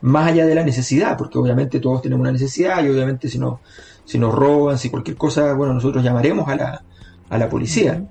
más 0.00 0.30
allá 0.30 0.46
de 0.46 0.54
la 0.54 0.64
necesidad? 0.64 1.18
Porque 1.18 1.36
obviamente 1.36 1.80
todos 1.80 2.00
tenemos 2.00 2.22
una 2.22 2.32
necesidad 2.32 2.82
y 2.82 2.88
obviamente 2.88 3.28
si, 3.28 3.38
no, 3.38 3.60
si 4.04 4.18
nos 4.18 4.34
roban, 4.34 4.78
si 4.78 4.90
cualquier 4.90 5.16
cosa, 5.16 5.54
bueno, 5.54 5.74
nosotros 5.74 6.02
llamaremos 6.02 6.48
a 6.48 6.56
la, 6.56 6.82
a 7.28 7.38
la 7.38 7.48
policía. 7.48 8.04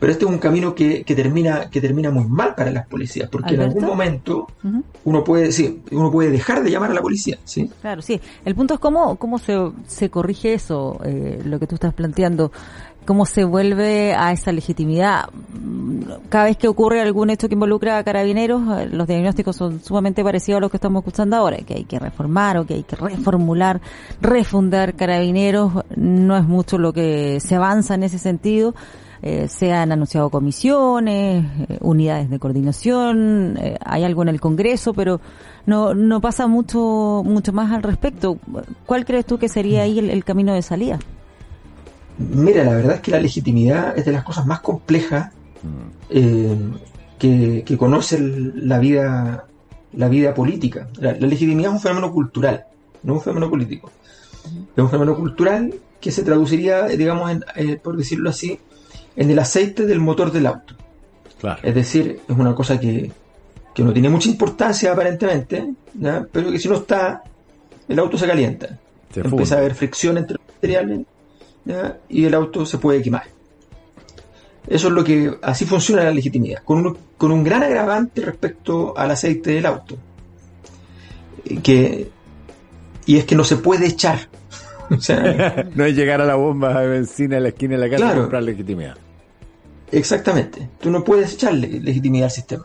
Pero 0.00 0.12
este 0.12 0.26
es 0.26 0.30
un 0.30 0.38
camino 0.38 0.74
que, 0.74 1.02
que 1.02 1.14
termina, 1.14 1.70
que 1.70 1.80
termina 1.80 2.10
muy 2.10 2.24
mal 2.24 2.54
para 2.54 2.70
las 2.70 2.86
policías, 2.86 3.28
porque 3.30 3.54
en 3.54 3.62
algún 3.62 3.86
momento 3.86 4.48
uno 5.04 5.24
puede, 5.24 5.50
sí, 5.50 5.82
uno 5.92 6.10
puede 6.10 6.30
dejar 6.30 6.62
de 6.62 6.70
llamar 6.70 6.90
a 6.90 6.94
la 6.94 7.00
policía, 7.00 7.38
¿sí? 7.44 7.70
Claro, 7.80 8.02
sí. 8.02 8.20
El 8.44 8.54
punto 8.54 8.74
es 8.74 8.80
cómo, 8.80 9.16
cómo 9.16 9.38
se, 9.38 9.56
se 9.86 10.10
corrige 10.10 10.52
eso, 10.52 11.00
eh, 11.04 11.40
lo 11.44 11.58
que 11.58 11.66
tú 11.66 11.76
estás 11.76 11.94
planteando. 11.94 12.52
Cómo 13.04 13.26
se 13.26 13.44
vuelve 13.44 14.14
a 14.14 14.32
esa 14.32 14.52
legitimidad. 14.52 15.28
Cada 16.28 16.44
vez 16.44 16.56
que 16.56 16.68
ocurre 16.68 17.00
algún 17.00 17.30
hecho 17.30 17.48
que 17.48 17.54
involucra 17.54 17.98
a 17.98 18.04
carabineros, 18.04 18.62
eh, 18.78 18.88
los 18.90 19.06
diagnósticos 19.06 19.56
son 19.56 19.80
sumamente 19.80 20.24
parecidos 20.24 20.58
a 20.58 20.60
los 20.60 20.70
que 20.70 20.76
estamos 20.76 21.00
escuchando 21.00 21.36
ahora, 21.36 21.58
que 21.58 21.74
hay 21.74 21.84
que 21.84 21.98
reformar 21.98 22.58
o 22.58 22.66
que 22.66 22.74
hay 22.74 22.82
que 22.82 22.96
reformular, 22.96 23.80
refundar 24.20 24.94
carabineros. 24.94 25.72
No 25.96 26.36
es 26.36 26.44
mucho 26.44 26.78
lo 26.78 26.92
que 26.92 27.40
se 27.40 27.54
avanza 27.54 27.94
en 27.94 28.04
ese 28.04 28.18
sentido. 28.18 28.74
Eh, 29.22 29.48
se 29.48 29.72
han 29.72 29.90
anunciado 29.90 30.28
comisiones, 30.28 31.46
eh, 31.68 31.78
unidades 31.80 32.28
de 32.28 32.38
coordinación, 32.38 33.58
hay 33.82 34.04
algo 34.04 34.20
en 34.20 34.28
el 34.28 34.38
Congreso, 34.38 34.92
pero 34.92 35.18
no, 35.64 35.94
no 35.94 36.20
pasa 36.20 36.46
mucho, 36.46 37.22
mucho 37.24 37.52
más 37.54 37.72
al 37.72 37.82
respecto. 37.82 38.36
¿Cuál 38.84 39.06
crees 39.06 39.24
tú 39.24 39.38
que 39.38 39.48
sería 39.48 39.82
ahí 39.82 39.98
el 39.98 40.24
camino 40.24 40.52
de 40.52 40.60
salida? 40.60 40.98
Mira, 42.18 42.64
la 42.64 42.74
verdad 42.74 42.94
es 42.96 43.00
que 43.00 43.10
la 43.10 43.20
legitimidad 43.20 43.96
es 43.98 44.04
de 44.04 44.12
las 44.12 44.24
cosas 44.24 44.46
más 44.46 44.60
complejas 44.60 45.32
eh, 46.10 46.56
que, 47.18 47.62
que 47.66 47.76
conoce 47.76 48.18
la 48.20 48.78
vida, 48.78 49.46
la 49.92 50.08
vida 50.08 50.32
política. 50.34 50.88
La, 50.98 51.12
la 51.12 51.26
legitimidad 51.26 51.70
es 51.70 51.76
un 51.76 51.80
fenómeno 51.80 52.12
cultural, 52.12 52.64
no 53.02 53.14
un 53.14 53.20
fenómeno 53.20 53.50
político. 53.50 53.90
Es 54.76 54.82
un 54.82 54.90
fenómeno 54.90 55.16
cultural 55.16 55.74
que 56.00 56.10
se 56.10 56.22
traduciría, 56.22 56.84
digamos, 56.86 57.30
en, 57.30 57.44
eh, 57.56 57.80
por 57.82 57.96
decirlo 57.96 58.30
así, 58.30 58.58
en 59.16 59.30
el 59.30 59.38
aceite 59.38 59.86
del 59.86 60.00
motor 60.00 60.30
del 60.30 60.46
auto. 60.46 60.74
Claro. 61.40 61.60
Es 61.62 61.74
decir, 61.74 62.20
es 62.28 62.36
una 62.36 62.54
cosa 62.54 62.78
que, 62.78 63.10
que 63.74 63.82
no 63.82 63.92
tiene 63.92 64.08
mucha 64.08 64.28
importancia 64.28 64.92
aparentemente, 64.92 65.72
¿ya? 65.94 66.26
pero 66.30 66.50
que 66.50 66.58
si 66.58 66.68
no 66.68 66.76
está, 66.76 67.22
el 67.88 67.98
auto 67.98 68.16
se 68.16 68.26
calienta. 68.26 68.78
Se 69.12 69.20
Empieza 69.20 69.56
a 69.56 69.58
haber 69.58 69.74
fricción 69.74 70.18
entre 70.18 70.36
los 70.36 70.46
materiales 70.54 71.06
¿ya? 71.64 71.98
y 72.08 72.24
el 72.24 72.34
auto 72.34 72.64
se 72.66 72.78
puede 72.78 73.02
quemar. 73.02 73.24
Eso 74.66 74.88
es 74.88 74.94
lo 74.94 75.04
que 75.04 75.36
así 75.42 75.66
funciona 75.66 76.04
la 76.04 76.10
legitimidad, 76.10 76.62
con 76.64 76.86
un, 76.86 76.98
con 77.18 77.30
un 77.32 77.44
gran 77.44 77.62
agravante 77.62 78.22
respecto 78.22 78.96
al 78.96 79.10
aceite 79.10 79.50
del 79.52 79.66
auto. 79.66 79.96
Eh, 81.44 81.58
Que, 81.62 82.08
y 83.06 83.16
es 83.18 83.24
que 83.26 83.34
no 83.34 83.44
se 83.44 83.56
puede 83.56 83.86
echar. 83.86 84.28
O 84.90 85.00
sea, 85.00 85.66
no 85.74 85.84
es 85.86 85.96
llegar 85.96 86.20
a 86.20 86.26
la 86.26 86.34
bomba 86.34 86.78
de 86.82 86.88
benzina 86.88 87.38
en 87.38 87.42
la 87.44 87.48
esquina 87.50 87.74
de 87.74 87.80
la 87.80 87.86
casa 87.90 88.04
y 88.04 88.06
Claro. 88.06 88.20
comprar 88.22 88.42
legitimidad. 88.42 88.96
Exactamente. 89.90 90.68
Tú 90.78 90.90
no 90.90 91.02
puedes 91.02 91.32
echarle 91.34 91.80
legitimidad 91.80 92.26
al 92.26 92.30
sistema. 92.30 92.64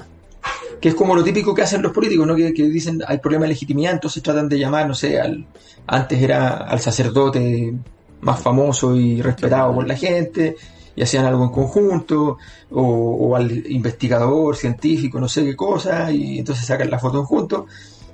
Que 0.81 0.89
es 0.89 0.95
como 0.95 1.15
lo 1.15 1.23
típico 1.23 1.53
que 1.55 1.61
hacen 1.61 1.81
los 1.81 1.91
políticos, 1.93 2.25
¿no? 2.27 2.35
Que, 2.35 2.53
que 2.53 2.63
dicen 2.63 3.01
hay 3.07 3.19
problema 3.19 3.43
de 3.43 3.49
legitimidad, 3.49 3.93
entonces 3.93 4.21
tratan 4.23 4.49
de 4.49 4.59
llamar, 4.59 4.85
no 4.87 4.93
sé, 4.93 5.19
al, 5.19 5.45
antes 5.87 6.21
era 6.21 6.57
al 6.57 6.79
sacerdote 6.81 7.73
más 8.21 8.41
famoso 8.41 8.95
y 8.95 9.21
respetado 9.21 9.73
por 9.75 9.87
la 9.87 9.95
gente, 9.95 10.55
y 10.95 11.01
hacían 11.01 11.25
algo 11.25 11.43
en 11.45 11.51
conjunto, 11.51 12.37
o, 12.71 12.81
o 12.81 13.35
al 13.35 13.51
investigador 13.71 14.55
científico, 14.55 15.19
no 15.19 15.27
sé 15.27 15.45
qué 15.45 15.55
cosa, 15.55 16.11
y 16.11 16.39
entonces 16.39 16.65
sacan 16.65 16.89
la 16.89 16.99
foto 16.99 17.19
en 17.19 17.25
junto. 17.25 17.65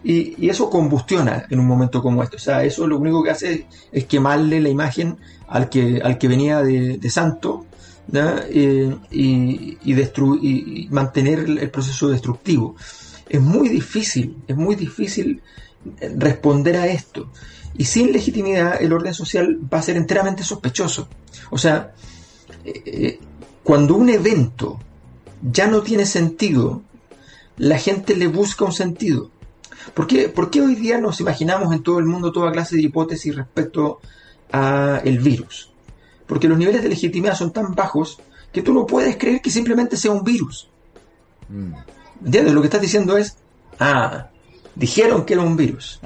Y, 0.03 0.47
eso 0.47 0.69
combustiona 0.69 1.45
en 1.49 1.59
un 1.59 1.65
momento 1.65 1.99
como 2.01 2.21
este. 2.21 2.35
O 2.35 2.39
sea, 2.39 2.63
eso 2.63 2.85
lo 2.85 2.99
único 2.99 3.23
que 3.23 3.31
hace 3.31 3.65
es, 3.91 4.05
quemarle 4.05 4.59
la 4.61 4.69
imagen 4.69 5.17
al 5.47 5.67
que, 5.67 5.99
al 6.03 6.19
que 6.19 6.27
venía 6.27 6.61
de, 6.61 6.97
de 6.99 7.09
santo. 7.09 7.65
Eh, 8.13 8.95
y, 9.09 9.77
y, 9.83 9.95
y- 10.43 10.87
mantener 10.91 11.39
el, 11.39 11.57
el 11.57 11.71
proceso 11.71 12.09
destructivo. 12.09 12.75
Es 13.27 13.41
muy 13.41 13.67
difícil, 13.67 14.37
es 14.47 14.55
muy 14.55 14.75
difícil 14.75 15.41
eh, 15.99 16.13
responder 16.15 16.77
a 16.77 16.85
esto. 16.85 17.31
Y 17.77 17.85
sin 17.85 18.11
legitimidad 18.11 18.81
el 18.81 18.93
orden 18.93 19.13
social 19.13 19.59
va 19.71 19.79
a 19.79 19.83
ser 19.83 19.97
enteramente 19.97 20.43
sospechoso. 20.43 21.07
O 21.49 21.57
sea, 21.57 21.93
eh, 22.63 23.19
cuando 23.63 23.95
un 23.95 24.09
evento 24.09 24.79
ya 25.41 25.67
no 25.67 25.81
tiene 25.81 26.05
sentido, 26.05 26.81
la 27.57 27.77
gente 27.77 28.15
le 28.15 28.27
busca 28.27 28.65
un 28.65 28.73
sentido. 28.73 29.29
¿Por 29.93 30.07
qué, 30.07 30.29
por 30.29 30.49
qué 30.49 30.61
hoy 30.61 30.75
día 30.75 30.99
nos 30.99 31.19
imaginamos 31.19 31.73
en 31.73 31.83
todo 31.83 31.99
el 31.99 32.05
mundo 32.05 32.31
toda 32.31 32.51
clase 32.51 32.75
de 32.75 32.83
hipótesis 32.83 33.35
respecto 33.35 33.99
a 34.51 35.01
el 35.03 35.19
virus? 35.19 35.71
Porque 36.25 36.47
los 36.47 36.57
niveles 36.57 36.81
de 36.81 36.89
legitimidad 36.89 37.35
son 37.35 37.51
tan 37.51 37.75
bajos 37.75 38.19
que 38.51 38.61
tú 38.61 38.73
no 38.73 38.85
puedes 38.85 39.17
creer 39.17 39.41
que 39.41 39.51
simplemente 39.51 39.97
sea 39.97 40.11
un 40.11 40.23
virus. 40.23 40.69
¿Entiendes? 42.23 42.53
Lo 42.53 42.61
que 42.61 42.67
estás 42.67 42.81
diciendo 42.81 43.17
es, 43.17 43.37
ah, 43.79 44.29
dijeron 44.75 45.25
que 45.25 45.33
era 45.33 45.43
un 45.43 45.55
virus. 45.57 45.99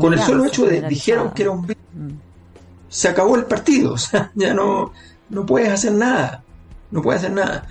Con 0.00 0.12
el 0.12 0.18
solo 0.26 0.44
hecho 0.44 0.66
de 0.66 0.82
dijeron 0.88 1.32
que 1.34 1.42
era 1.42 1.50
un 1.50 1.62
virus, 1.66 1.82
Mm. 1.94 2.10
se 2.88 3.08
acabó 3.08 3.36
el 3.36 3.44
partido. 3.44 3.92
O 3.94 3.98
sea, 3.98 4.30
ya 4.34 4.52
no, 4.54 4.92
no 5.30 5.46
puedes 5.46 5.68
hacer 5.70 5.92
nada. 5.92 6.42
No 6.90 7.02
puedes 7.02 7.22
hacer 7.22 7.32
nada. 7.32 7.66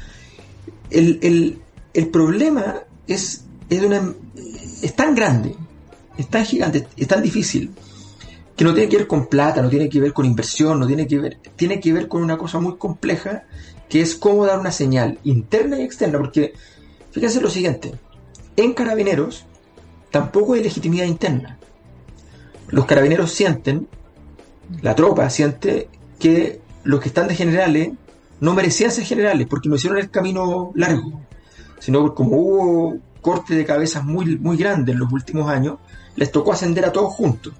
El, 0.89 1.19
el- 1.21 1.59
el 1.93 2.07
problema 2.07 2.77
es, 3.07 3.43
es, 3.69 3.81
de 3.81 3.85
una, 3.87 4.13
es 4.81 4.95
tan 4.95 5.13
grande, 5.13 5.55
es 6.17 6.27
tan 6.27 6.43
gigante, 6.45 6.87
es 6.97 7.07
tan 7.07 7.21
difícil, 7.21 7.71
que 8.55 8.63
no 8.63 8.73
tiene 8.73 8.89
que 8.89 8.97
ver 8.97 9.07
con 9.07 9.27
plata, 9.27 9.61
no 9.61 9.69
tiene 9.69 9.89
que 9.89 9.99
ver 9.99 10.11
con 10.13 10.25
inversión, 10.25 10.79
no 10.79 10.87
tiene 10.87 11.07
que 11.07 11.19
ver, 11.19 11.37
tiene 11.55 11.79
que 11.79 11.93
ver 11.93 12.07
con 12.07 12.23
una 12.23 12.37
cosa 12.37 12.59
muy 12.59 12.77
compleja, 12.77 13.43
que 13.89 14.01
es 14.01 14.15
cómo 14.15 14.45
dar 14.45 14.59
una 14.59 14.71
señal 14.71 15.19
interna 15.23 15.77
y 15.79 15.83
externa, 15.83 16.17
porque 16.17 16.53
fíjense 17.11 17.39
lo 17.41 17.49
siguiente, 17.49 17.93
en 18.55 18.73
carabineros 18.73 19.45
tampoco 20.11 20.53
hay 20.53 20.63
legitimidad 20.63 21.05
interna. 21.05 21.59
Los 22.73 22.87
carabineros 22.87 23.31
sienten, 23.31 23.87
la 24.81 24.95
tropa 24.95 25.29
siente 25.29 25.89
que 26.17 26.59
los 26.83 27.01
que 27.01 27.09
están 27.09 27.27
de 27.27 27.35
generales 27.35 27.91
no 28.39 28.55
merecían 28.55 28.89
ser 28.89 29.05
generales 29.05 29.45
porque 29.47 29.69
no 29.69 29.75
hicieron 29.75 29.99
el 29.99 30.09
camino 30.09 30.71
largo, 30.73 31.21
sino 31.77 32.15
como 32.15 32.35
hubo 32.35 32.97
corte 33.21 33.53
de 33.53 33.63
cabezas 33.63 34.03
muy, 34.03 34.39
muy 34.39 34.57
grande 34.57 34.91
en 34.91 34.97
los 34.97 35.13
últimos 35.13 35.47
años, 35.51 35.77
les 36.15 36.31
tocó 36.31 36.51
ascender 36.51 36.83
a 36.83 36.91
todos 36.91 37.13
juntos. 37.13 37.53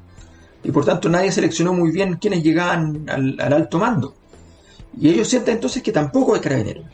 Y 0.64 0.72
por 0.72 0.84
tanto 0.84 1.10
nadie 1.10 1.32
seleccionó 1.32 1.74
muy 1.74 1.92
bien 1.92 2.16
quienes 2.16 2.42
llegaban 2.42 3.08
al, 3.08 3.40
al 3.40 3.54
alto 3.54 3.78
mando. 3.78 4.16
Y 5.00 5.10
ellos 5.10 5.28
sienten 5.28 5.58
entonces 5.58 5.84
que 5.84 5.92
tampoco 5.92 6.34
hay 6.34 6.42
carabineros. 6.42 6.86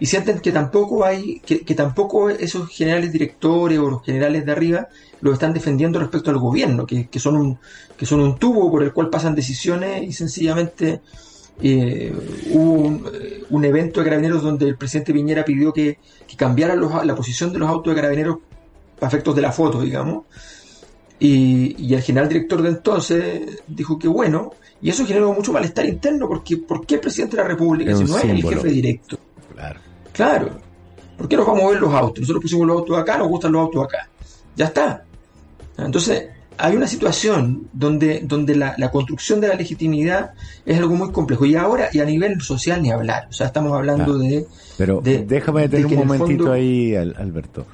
Y 0.00 0.06
sienten 0.06 0.40
que 0.40 0.52
tampoco 0.52 1.04
hay, 1.04 1.40
que, 1.40 1.60
que 1.60 1.74
tampoco 1.74 2.28
esos 2.30 2.68
generales 2.68 3.12
directores 3.12 3.78
o 3.78 3.88
los 3.90 4.04
generales 4.04 4.44
de 4.44 4.52
arriba 4.52 4.88
los 5.20 5.34
están 5.34 5.52
defendiendo 5.52 6.00
respecto 6.00 6.30
al 6.30 6.38
gobierno, 6.38 6.84
que, 6.86 7.08
que 7.08 7.18
son 7.20 7.36
un, 7.36 7.58
que 7.96 8.06
son 8.06 8.20
un 8.20 8.36
tubo 8.38 8.70
por 8.70 8.82
el 8.82 8.92
cual 8.92 9.10
pasan 9.10 9.34
decisiones 9.34 10.02
y 10.02 10.12
sencillamente 10.12 11.00
eh, 11.62 12.12
hubo 12.52 12.72
un, 12.72 13.06
eh, 13.14 13.42
un 13.50 13.64
evento 13.64 14.00
de 14.00 14.04
carabineros 14.04 14.42
donde 14.42 14.66
el 14.66 14.76
presidente 14.76 15.12
Piñera 15.12 15.44
pidió 15.44 15.72
que, 15.72 15.98
que 16.26 16.36
cambiaran 16.36 16.80
los- 16.80 17.04
la 17.06 17.14
posición 17.14 17.52
de 17.52 17.58
los 17.60 17.68
autos 17.68 17.94
de 17.94 18.00
carabineros 18.00 18.38
para 18.98 19.08
efectos 19.08 19.36
de 19.36 19.42
la 19.42 19.52
foto, 19.52 19.80
digamos. 19.80 20.24
Y, 21.20 21.76
y 21.78 21.94
el 21.94 22.02
general 22.02 22.28
director 22.28 22.62
de 22.62 22.70
entonces 22.70 23.62
dijo 23.68 23.96
que 23.98 24.08
bueno, 24.08 24.50
y 24.80 24.90
eso 24.90 25.06
generó 25.06 25.32
mucho 25.32 25.52
malestar 25.52 25.86
interno, 25.86 26.26
porque 26.26 26.56
¿por 26.56 26.84
qué 26.84 26.96
el 26.96 27.00
presidente 27.00 27.36
de 27.36 27.42
la 27.44 27.48
República, 27.48 27.92
si 27.94 28.02
no 28.04 28.16
es 28.16 28.24
el 28.24 28.42
jefe 28.56 28.68
directo? 28.74 29.18
Claro. 29.62 29.80
Claro. 30.12 30.48
¿Por 31.16 31.28
qué 31.28 31.36
nos 31.36 31.46
vamos 31.46 31.62
a 31.64 31.68
ver 31.68 31.80
los 31.80 31.94
autos? 31.94 32.20
Nosotros 32.20 32.42
pusimos 32.42 32.66
los 32.66 32.78
autos 32.78 32.98
acá, 32.98 33.18
nos 33.18 33.28
gustan 33.28 33.52
los 33.52 33.62
autos 33.62 33.84
acá. 33.84 34.08
Ya 34.56 34.66
está. 34.66 35.04
Entonces, 35.78 36.26
hay 36.58 36.76
una 36.76 36.86
situación 36.86 37.68
donde, 37.72 38.20
donde 38.24 38.54
la, 38.56 38.74
la 38.76 38.90
construcción 38.90 39.40
de 39.40 39.48
la 39.48 39.54
legitimidad 39.54 40.32
es 40.66 40.78
algo 40.78 40.94
muy 40.96 41.10
complejo. 41.12 41.46
Y 41.46 41.54
ahora, 41.56 41.88
y 41.92 42.00
a 42.00 42.04
nivel 42.04 42.40
social, 42.40 42.82
ni 42.82 42.90
hablar. 42.90 43.26
O 43.30 43.32
sea, 43.32 43.46
estamos 43.46 43.72
hablando 43.72 44.18
de. 44.18 44.46
Pero 44.76 45.00
de- 45.00 45.24
déjame 45.24 45.62
de 45.62 45.68
detener 45.68 45.98
un 45.98 46.06
momentito 46.06 46.44
fondo- 46.44 46.52
ahí, 46.52 46.94
Al- 46.94 47.14
Alberto. 47.18 47.66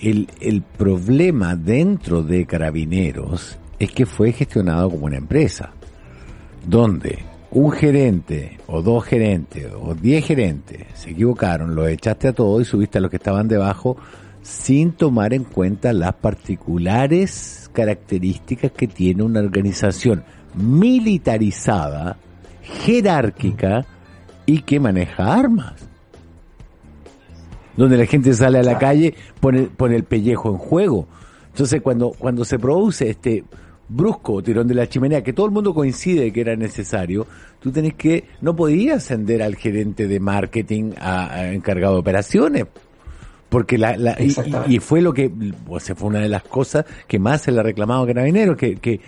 El, 0.00 0.28
el 0.40 0.62
problema 0.62 1.56
dentro 1.56 2.22
de 2.22 2.46
Carabineros 2.46 3.58
es 3.78 3.90
que 3.92 4.06
fue 4.06 4.32
gestionado 4.32 4.90
como 4.90 5.06
una 5.06 5.16
empresa, 5.16 5.70
donde 6.66 7.18
un 7.50 7.70
gerente 7.72 8.58
o 8.66 8.82
dos 8.82 9.04
gerentes 9.04 9.66
o 9.80 9.94
diez 9.94 10.26
gerentes 10.26 10.84
se 10.94 11.10
equivocaron, 11.10 11.74
lo 11.74 11.86
echaste 11.86 12.28
a 12.28 12.32
todos 12.32 12.62
y 12.62 12.64
subiste 12.64 12.98
a 12.98 13.00
los 13.00 13.10
que 13.10 13.16
estaban 13.16 13.48
debajo 13.48 13.96
sin 14.42 14.92
tomar 14.92 15.32
en 15.34 15.44
cuenta 15.44 15.92
las 15.92 16.14
particulares 16.14 17.70
características 17.72 18.72
que 18.72 18.86
tiene 18.86 19.22
una 19.22 19.40
organización 19.40 20.24
militarizada, 20.54 22.16
jerárquica 22.62 23.86
y 24.46 24.62
que 24.62 24.80
maneja 24.80 25.34
armas 25.34 25.88
donde 27.78 27.96
la 27.96 28.06
gente 28.06 28.34
sale 28.34 28.58
a 28.58 28.64
la 28.64 28.76
calle, 28.76 29.14
pone, 29.40 29.62
pone 29.62 29.94
el 29.94 30.02
pellejo 30.02 30.50
en 30.50 30.58
juego. 30.58 31.06
Entonces, 31.50 31.80
cuando, 31.80 32.10
cuando 32.10 32.44
se 32.44 32.58
produce 32.58 33.08
este 33.08 33.44
brusco 33.88 34.42
tirón 34.42 34.66
de 34.68 34.74
la 34.74 34.88
chimenea, 34.88 35.22
que 35.22 35.32
todo 35.32 35.46
el 35.46 35.52
mundo 35.52 35.72
coincide 35.74 36.32
que 36.32 36.40
era 36.42 36.54
necesario, 36.56 37.26
tú 37.60 37.70
tenés 37.72 37.94
que, 37.94 38.24
no 38.40 38.54
podías 38.54 38.98
ascender 38.98 39.42
al 39.42 39.56
gerente 39.56 40.06
de 40.08 40.20
marketing 40.20 40.92
a, 41.00 41.32
a 41.34 41.52
encargado 41.52 41.94
de 41.94 42.00
operaciones, 42.00 42.64
Porque 43.48 43.78
la, 43.78 43.96
la 43.96 44.14
y- 44.20 44.34
y, 44.68 44.74
y 44.76 44.78
fue 44.78 45.00
lo 45.00 45.14
que, 45.14 45.30
o 45.68 45.80
sea, 45.80 45.94
fue 45.94 46.08
una 46.08 46.20
de 46.20 46.28
las 46.28 46.42
cosas 46.42 46.84
que 47.06 47.18
más 47.18 47.40
se 47.40 47.50
le 47.50 47.60
ha 47.60 47.62
reclamado 47.62 48.02
a 48.02 48.06
Carabineros, 48.06 48.58
que, 48.58 48.76
que, 48.76 49.00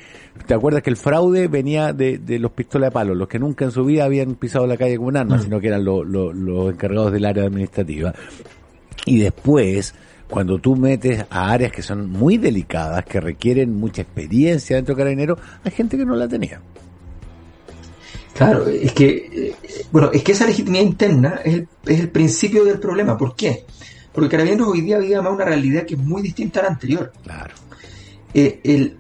¿te 0.46 0.54
acuerdas 0.54 0.82
que 0.82 0.88
el 0.88 0.96
fraude 0.96 1.46
venía 1.46 1.92
de, 1.92 2.16
de 2.16 2.38
los 2.38 2.50
pistolas 2.52 2.88
de 2.88 2.92
palo, 2.92 3.14
los 3.14 3.28
que 3.28 3.38
nunca 3.38 3.66
en 3.66 3.70
su 3.70 3.84
vida 3.84 4.06
habían 4.06 4.36
pisado 4.36 4.66
la 4.66 4.78
calle 4.78 4.96
con 4.96 5.08
un 5.08 5.16
arma, 5.18 5.36
Mm. 5.36 5.42
sino 5.42 5.60
que 5.60 5.66
eran 5.68 5.84
lo- 5.84 6.02
lo- 6.04 6.32
los 6.32 6.72
encargados 6.72 7.12
del 7.12 7.26
área 7.26 7.44
administrativa? 7.44 8.14
Y 9.04 9.18
después, 9.18 9.94
cuando 10.30 10.58
tú 10.58 10.76
metes 10.76 11.24
a 11.28 11.50
áreas 11.50 11.72
que 11.72 11.82
son 11.82 12.08
muy 12.08 12.38
delicadas, 12.38 13.04
que 13.04 13.20
requieren 13.20 13.78
mucha 13.78 14.02
experiencia 14.02 14.76
dentro 14.76 14.94
de 14.94 15.00
Carabineros, 15.00 15.38
hay 15.64 15.72
gente 15.72 15.98
que 15.98 16.06
no 16.06 16.14
la 16.14 16.28
tenía. 16.28 16.60
Claro, 18.34 18.66
es 18.68 18.92
que, 18.92 19.08
eh, 19.08 19.54
bueno, 19.90 20.10
es 20.12 20.22
que 20.22 20.32
esa 20.32 20.46
legitimidad 20.46 20.84
interna 20.84 21.40
es 21.44 21.54
el, 21.54 21.68
es 21.84 22.00
el 22.00 22.08
principio 22.08 22.64
del 22.64 22.78
problema. 22.78 23.18
¿Por 23.18 23.34
qué? 23.34 23.66
Porque 24.12 24.30
Carabineros 24.30 24.68
hoy 24.68 24.80
día 24.80 24.98
vive 24.98 25.14
además 25.14 25.34
una 25.34 25.44
realidad 25.44 25.84
que 25.84 25.94
es 25.94 26.00
muy 26.00 26.22
distinta 26.22 26.60
a 26.60 26.62
la 26.62 26.68
anterior. 26.70 27.12
Claro. 27.22 27.54
Eh, 28.32 28.60
el 28.62 28.96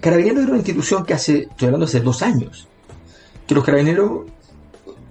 Carabineros 0.00 0.42
era 0.42 0.48
una 0.48 0.58
institución 0.58 1.06
que 1.06 1.14
hace, 1.14 1.48
estoy 1.50 1.66
hablando 1.66 1.86
hace 1.86 2.00
dos 2.00 2.20
años, 2.22 2.68
que 3.46 3.54
los 3.54 3.64
carabineros 3.64 4.26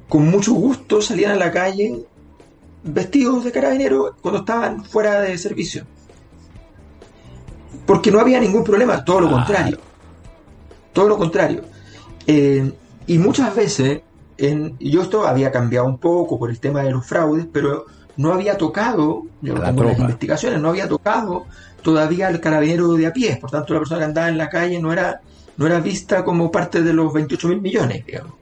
con 0.09 0.27
mucho 0.27 0.53
gusto 0.53 1.01
salían 1.01 1.31
a 1.31 1.35
la 1.35 1.51
calle 1.51 2.03
vestidos 2.83 3.43
de 3.43 3.51
carabineros 3.51 4.11
cuando 4.21 4.39
estaban 4.41 4.83
fuera 4.83 5.21
de 5.21 5.37
servicio. 5.37 5.85
Porque 7.85 8.11
no 8.11 8.19
había 8.19 8.39
ningún 8.39 8.63
problema, 8.63 9.03
todo 9.03 9.21
lo 9.21 9.27
Claro. 9.27 9.43
contrario. 9.45 9.77
Todo 10.93 11.07
lo 11.09 11.17
contrario. 11.17 11.61
Eh, 12.27 12.71
y 13.07 13.17
muchas 13.17 13.55
veces, 13.55 14.01
en, 14.37 14.77
yo 14.79 15.01
esto 15.01 15.27
había 15.27 15.51
cambiado 15.51 15.85
un 15.87 15.97
poco 15.97 16.37
por 16.39 16.49
el 16.49 16.59
tema 16.59 16.83
de 16.83 16.91
los 16.91 17.05
fraudes, 17.05 17.45
pero 17.51 17.85
no 18.15 18.31
había 18.31 18.57
tocado, 18.57 19.23
yo 19.41 19.55
A 19.55 19.59
la 19.59 19.65
tengo 19.67 19.81
unas 19.81 19.95
tropa. 19.95 20.01
investigaciones, 20.09 20.61
no 20.61 20.69
había 20.69 20.87
tocado 20.87 21.45
todavía 21.81 22.27
al 22.27 22.39
carabinero 22.39 22.93
de 22.93 23.07
a 23.07 23.11
pie. 23.13 23.37
Por 23.41 23.49
tanto, 23.51 23.73
la 23.73 23.79
persona 23.79 23.99
que 23.99 24.05
andaba 24.05 24.29
en 24.29 24.37
la 24.37 24.49
calle 24.49 24.79
no 24.79 24.93
era, 24.93 25.19
no 25.57 25.65
era 25.65 25.79
vista 25.79 26.23
como 26.23 26.49
parte 26.51 26.81
de 26.81 26.93
los 26.93 27.11
28 27.11 27.47
mil 27.49 27.61
millones, 27.61 28.05
digamos. 28.05 28.33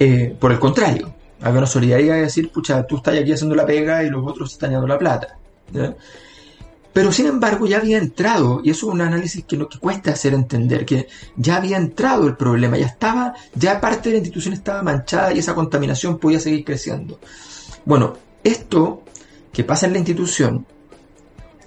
Eh, 0.00 0.34
por 0.40 0.50
el 0.50 0.58
contrario, 0.58 1.14
había 1.44 1.58
una 1.58 1.66
solidaridad 1.66 2.14
de 2.16 2.22
decir, 2.22 2.50
pucha, 2.50 2.86
tú 2.86 2.96
estás 2.96 3.18
aquí 3.18 3.32
haciendo 3.32 3.54
la 3.54 3.66
pega 3.66 4.02
y 4.02 4.10
los 4.10 4.26
otros 4.26 4.52
están 4.52 4.72
dando 4.72 4.86
la 4.86 4.98
plata. 4.98 5.38
¿ya? 5.72 5.94
Pero 6.92 7.10
sin 7.10 7.26
embargo 7.26 7.66
ya 7.66 7.78
había 7.78 7.98
entrado, 7.98 8.60
y 8.62 8.70
eso 8.70 8.86
es 8.88 8.94
un 8.94 9.00
análisis 9.00 9.44
que, 9.44 9.56
no, 9.56 9.68
que 9.68 9.78
cuesta 9.78 10.12
hacer 10.12 10.32
entender, 10.32 10.84
que 10.86 11.08
ya 11.36 11.56
había 11.56 11.76
entrado 11.76 12.26
el 12.26 12.36
problema, 12.36 12.78
ya 12.78 12.86
estaba, 12.86 13.34
ya 13.54 13.80
parte 13.80 14.08
de 14.08 14.12
la 14.12 14.18
institución 14.18 14.54
estaba 14.54 14.82
manchada 14.82 15.32
y 15.34 15.38
esa 15.40 15.54
contaminación 15.54 16.18
podía 16.18 16.38
seguir 16.38 16.64
creciendo. 16.64 17.18
Bueno, 17.84 18.16
esto 18.44 19.02
que 19.52 19.64
pasa 19.64 19.86
en 19.86 19.92
la 19.94 19.98
institución, 19.98 20.64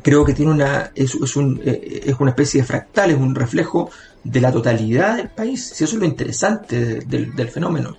creo 0.02 0.24
que 0.24 0.34
tiene 0.34 0.52
una, 0.52 0.92
es, 0.96 1.14
es 1.16 1.36
un, 1.36 1.62
eh, 1.66 2.04
es 2.06 2.16
una 2.20 2.32
especie 2.32 2.62
de 2.62 2.68
fractal, 2.68 3.12
es 3.12 3.18
un 3.18 3.36
reflejo 3.36 3.90
de 4.24 4.40
la 4.42 4.52
totalidad 4.52 5.18
del 5.18 5.30
país. 5.30 5.72
Si 5.76 5.84
eso 5.84 5.96
es 5.96 6.00
lo 6.00 6.06
interesante 6.06 6.80
de- 6.86 7.00
del, 7.02 7.36
del 7.36 7.50
fenómeno. 7.50 7.98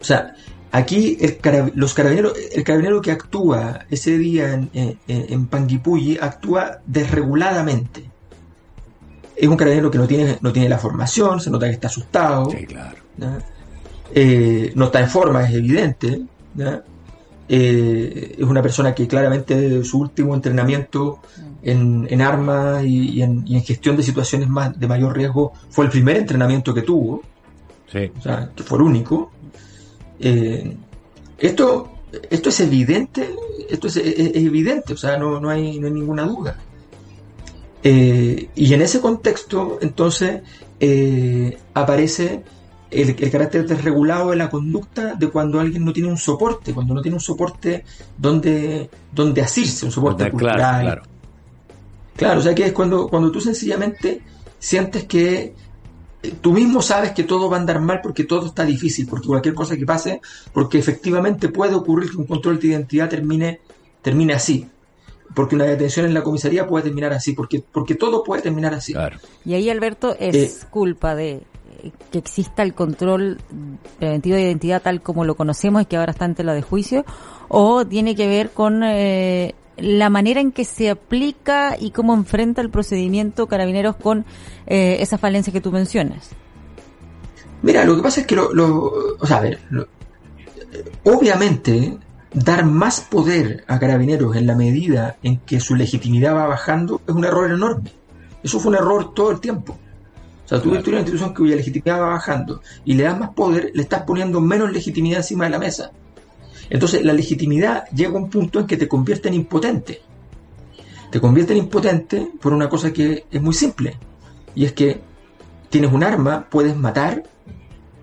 O 0.00 0.04
sea, 0.04 0.34
aquí 0.72 1.16
el 1.20 1.38
los 1.74 1.94
carabineros, 1.94 2.34
el 2.52 2.62
carabinero 2.64 3.00
que 3.00 3.10
actúa 3.10 3.80
ese 3.90 4.16
día 4.18 4.54
en, 4.54 4.70
en, 4.74 4.98
en 5.06 5.46
Panguipulli 5.46 6.18
actúa 6.20 6.78
desreguladamente. 6.86 8.04
Es 9.36 9.48
un 9.48 9.56
carabinero 9.56 9.90
que 9.90 9.98
no 9.98 10.06
tiene, 10.06 10.38
no 10.42 10.52
tiene 10.52 10.68
la 10.68 10.78
formación, 10.78 11.40
se 11.40 11.50
nota 11.50 11.66
que 11.66 11.72
está 11.72 11.88
asustado. 11.88 12.50
Sí, 12.50 12.66
claro. 12.66 12.96
Eh, 14.14 14.72
no 14.74 14.86
está 14.86 15.00
en 15.00 15.08
forma, 15.08 15.44
es 15.48 15.54
evidente. 15.54 16.20
Eh, 17.48 18.36
es 18.38 18.44
una 18.44 18.62
persona 18.62 18.94
que 18.94 19.08
claramente 19.08 19.82
su 19.82 19.98
último 19.98 20.34
entrenamiento 20.34 21.18
en, 21.62 22.06
en 22.08 22.20
armas 22.22 22.84
y, 22.84 23.10
y 23.10 23.22
en, 23.22 23.42
y 23.46 23.56
en 23.56 23.62
gestión 23.64 23.96
de 23.96 24.02
situaciones 24.02 24.48
más 24.48 24.78
de 24.78 24.86
mayor 24.86 25.16
riesgo 25.16 25.52
fue 25.68 25.86
el 25.86 25.90
primer 25.90 26.16
entrenamiento 26.18 26.72
que 26.72 26.82
tuvo, 26.82 27.22
Sí. 27.90 28.08
o 28.16 28.22
sea, 28.22 28.50
que 28.54 28.62
fue 28.62 28.78
el 28.78 28.84
único. 28.84 29.32
Eh, 30.20 30.76
esto, 31.38 31.90
esto 32.28 32.48
es 32.50 32.60
evidente, 32.60 33.34
esto 33.68 33.86
es, 33.88 33.96
es- 33.96 34.18
es 34.18 34.36
evidente, 34.36 34.92
o 34.92 34.96
sea, 34.96 35.16
no, 35.16 35.40
no, 35.40 35.48
hay, 35.50 35.78
no 35.80 35.86
hay 35.86 35.92
ninguna 35.92 36.24
duda. 36.24 36.56
Eh, 37.82 38.48
y 38.54 38.74
en 38.74 38.82
ese 38.82 39.00
contexto, 39.00 39.78
entonces, 39.80 40.42
eh, 40.78 41.56
aparece 41.72 42.42
el, 42.90 43.16
el 43.18 43.30
carácter 43.30 43.66
desregulado 43.66 44.30
de 44.30 44.36
la 44.36 44.50
conducta 44.50 45.14
de 45.14 45.28
cuando 45.28 45.60
alguien 45.60 45.84
no 45.84 45.92
tiene 45.92 46.08
un 46.10 46.18
soporte, 46.18 46.74
cuando 46.74 46.92
no 46.94 47.00
tiene 47.00 47.14
un 47.16 47.20
soporte 47.22 47.84
donde, 48.18 48.90
donde 49.12 49.40
asirse, 49.40 49.86
un 49.86 49.92
soporte 49.92 50.24
Claro, 50.24 50.32
cultural. 50.32 50.82
claro. 50.82 51.02
Claro, 52.16 52.40
o 52.40 52.42
sea 52.42 52.54
que 52.54 52.66
es 52.66 52.72
cuando, 52.72 53.08
cuando 53.08 53.30
tú 53.30 53.40
sencillamente 53.40 54.20
sientes 54.58 55.04
que 55.04 55.54
tú 56.40 56.52
mismo 56.52 56.82
sabes 56.82 57.12
que 57.12 57.24
todo 57.24 57.48
va 57.48 57.56
a 57.56 57.60
andar 57.60 57.80
mal 57.80 58.00
porque 58.02 58.24
todo 58.24 58.46
está 58.46 58.64
difícil, 58.64 59.06
porque 59.08 59.26
cualquier 59.26 59.54
cosa 59.54 59.76
que 59.76 59.86
pase, 59.86 60.20
porque 60.52 60.78
efectivamente 60.78 61.48
puede 61.48 61.74
ocurrir 61.74 62.10
que 62.10 62.16
un 62.16 62.26
control 62.26 62.58
de 62.58 62.68
identidad 62.68 63.08
termine, 63.08 63.60
termine 64.02 64.34
así. 64.34 64.66
Porque 65.34 65.54
una 65.54 65.64
detención 65.64 66.06
en 66.06 66.14
la 66.14 66.22
comisaría 66.22 66.66
puede 66.66 66.84
terminar 66.84 67.12
así, 67.12 67.32
porque, 67.34 67.62
porque 67.72 67.94
todo 67.94 68.24
puede 68.24 68.42
terminar 68.42 68.74
así. 68.74 68.92
Claro. 68.92 69.16
Y 69.44 69.54
ahí, 69.54 69.70
Alberto, 69.70 70.16
es 70.18 70.34
Eh, 70.34 70.66
culpa 70.70 71.14
de 71.14 71.42
que 72.10 72.18
exista 72.18 72.62
el 72.62 72.74
control 72.74 73.38
preventivo 73.98 74.36
de 74.36 74.42
identidad 74.42 74.82
tal 74.82 75.00
como 75.00 75.24
lo 75.24 75.34
conocemos 75.34 75.82
y 75.82 75.84
que 75.86 75.96
ahora 75.96 76.12
está 76.12 76.24
ante 76.26 76.44
la 76.44 76.52
de 76.52 76.62
juicio, 76.62 77.04
o 77.48 77.86
tiene 77.86 78.14
que 78.14 78.26
ver 78.28 78.50
con 78.50 78.82
eh, 78.84 79.54
la 79.80 80.08
manera 80.10 80.40
en 80.40 80.52
que 80.52 80.64
se 80.64 80.90
aplica 80.90 81.76
y 81.78 81.90
cómo 81.90 82.14
enfrenta 82.14 82.60
el 82.60 82.70
procedimiento 82.70 83.46
carabineros 83.46 83.96
con 83.96 84.24
eh, 84.66 84.98
esa 85.00 85.18
falencia 85.18 85.52
que 85.52 85.60
tú 85.60 85.72
mencionas. 85.72 86.30
Mira, 87.62 87.84
lo 87.84 87.96
que 87.96 88.02
pasa 88.02 88.20
es 88.22 88.26
que 88.26 88.36
lo, 88.36 88.52
lo- 88.54 89.16
o 89.18 89.26
sea, 89.26 89.36
a 89.38 89.40
ver, 89.40 89.58
lo- 89.70 89.86
obviamente 91.04 91.98
dar 92.32 92.64
más 92.64 93.00
poder 93.00 93.64
a 93.66 93.78
carabineros 93.78 94.36
en 94.36 94.46
la 94.46 94.54
medida 94.54 95.16
en 95.22 95.38
que 95.38 95.60
su 95.60 95.74
legitimidad 95.74 96.34
va 96.34 96.46
bajando 96.46 97.00
es 97.06 97.14
un 97.14 97.24
error 97.24 97.50
enorme. 97.50 97.90
Eso 98.42 98.58
fue 98.60 98.70
un 98.70 98.76
error 98.76 99.12
todo 99.14 99.30
el 99.32 99.40
tiempo. 99.40 99.78
O 100.44 100.48
sea, 100.48 100.60
tú 100.60 100.70
Claro. 100.70 100.82
tú 100.84 100.90
una 100.90 101.00
institución 101.00 101.34
cuya 101.34 101.56
legitimidad 101.56 102.00
va 102.00 102.08
bajando 102.10 102.60
y 102.84 102.94
le 102.94 103.04
das 103.04 103.18
más 103.18 103.30
poder, 103.30 103.70
le 103.74 103.82
estás 103.82 104.02
poniendo 104.02 104.40
menos 104.40 104.72
legitimidad 104.72 105.18
encima 105.18 105.44
de 105.44 105.50
la 105.50 105.58
mesa. 105.58 105.90
Entonces, 106.70 107.04
la 107.04 107.12
legitimidad 107.12 107.84
llega 107.90 108.10
a 108.10 108.22
un 108.22 108.30
punto 108.30 108.60
en 108.60 108.66
que 108.66 108.76
te 108.76 108.88
convierte 108.88 109.28
en 109.28 109.34
impotente. 109.34 110.00
Te 111.10 111.20
convierte 111.20 111.52
en 111.52 111.58
impotente 111.58 112.30
por 112.40 112.52
una 112.52 112.68
cosa 112.68 112.92
que 112.92 113.26
es 113.30 113.42
muy 113.42 113.52
simple. 113.52 113.98
Y 114.54 114.64
es 114.64 114.72
que 114.72 115.00
tienes 115.68 115.92
un 115.92 116.04
arma, 116.04 116.46
puedes 116.48 116.76
matar, 116.76 117.24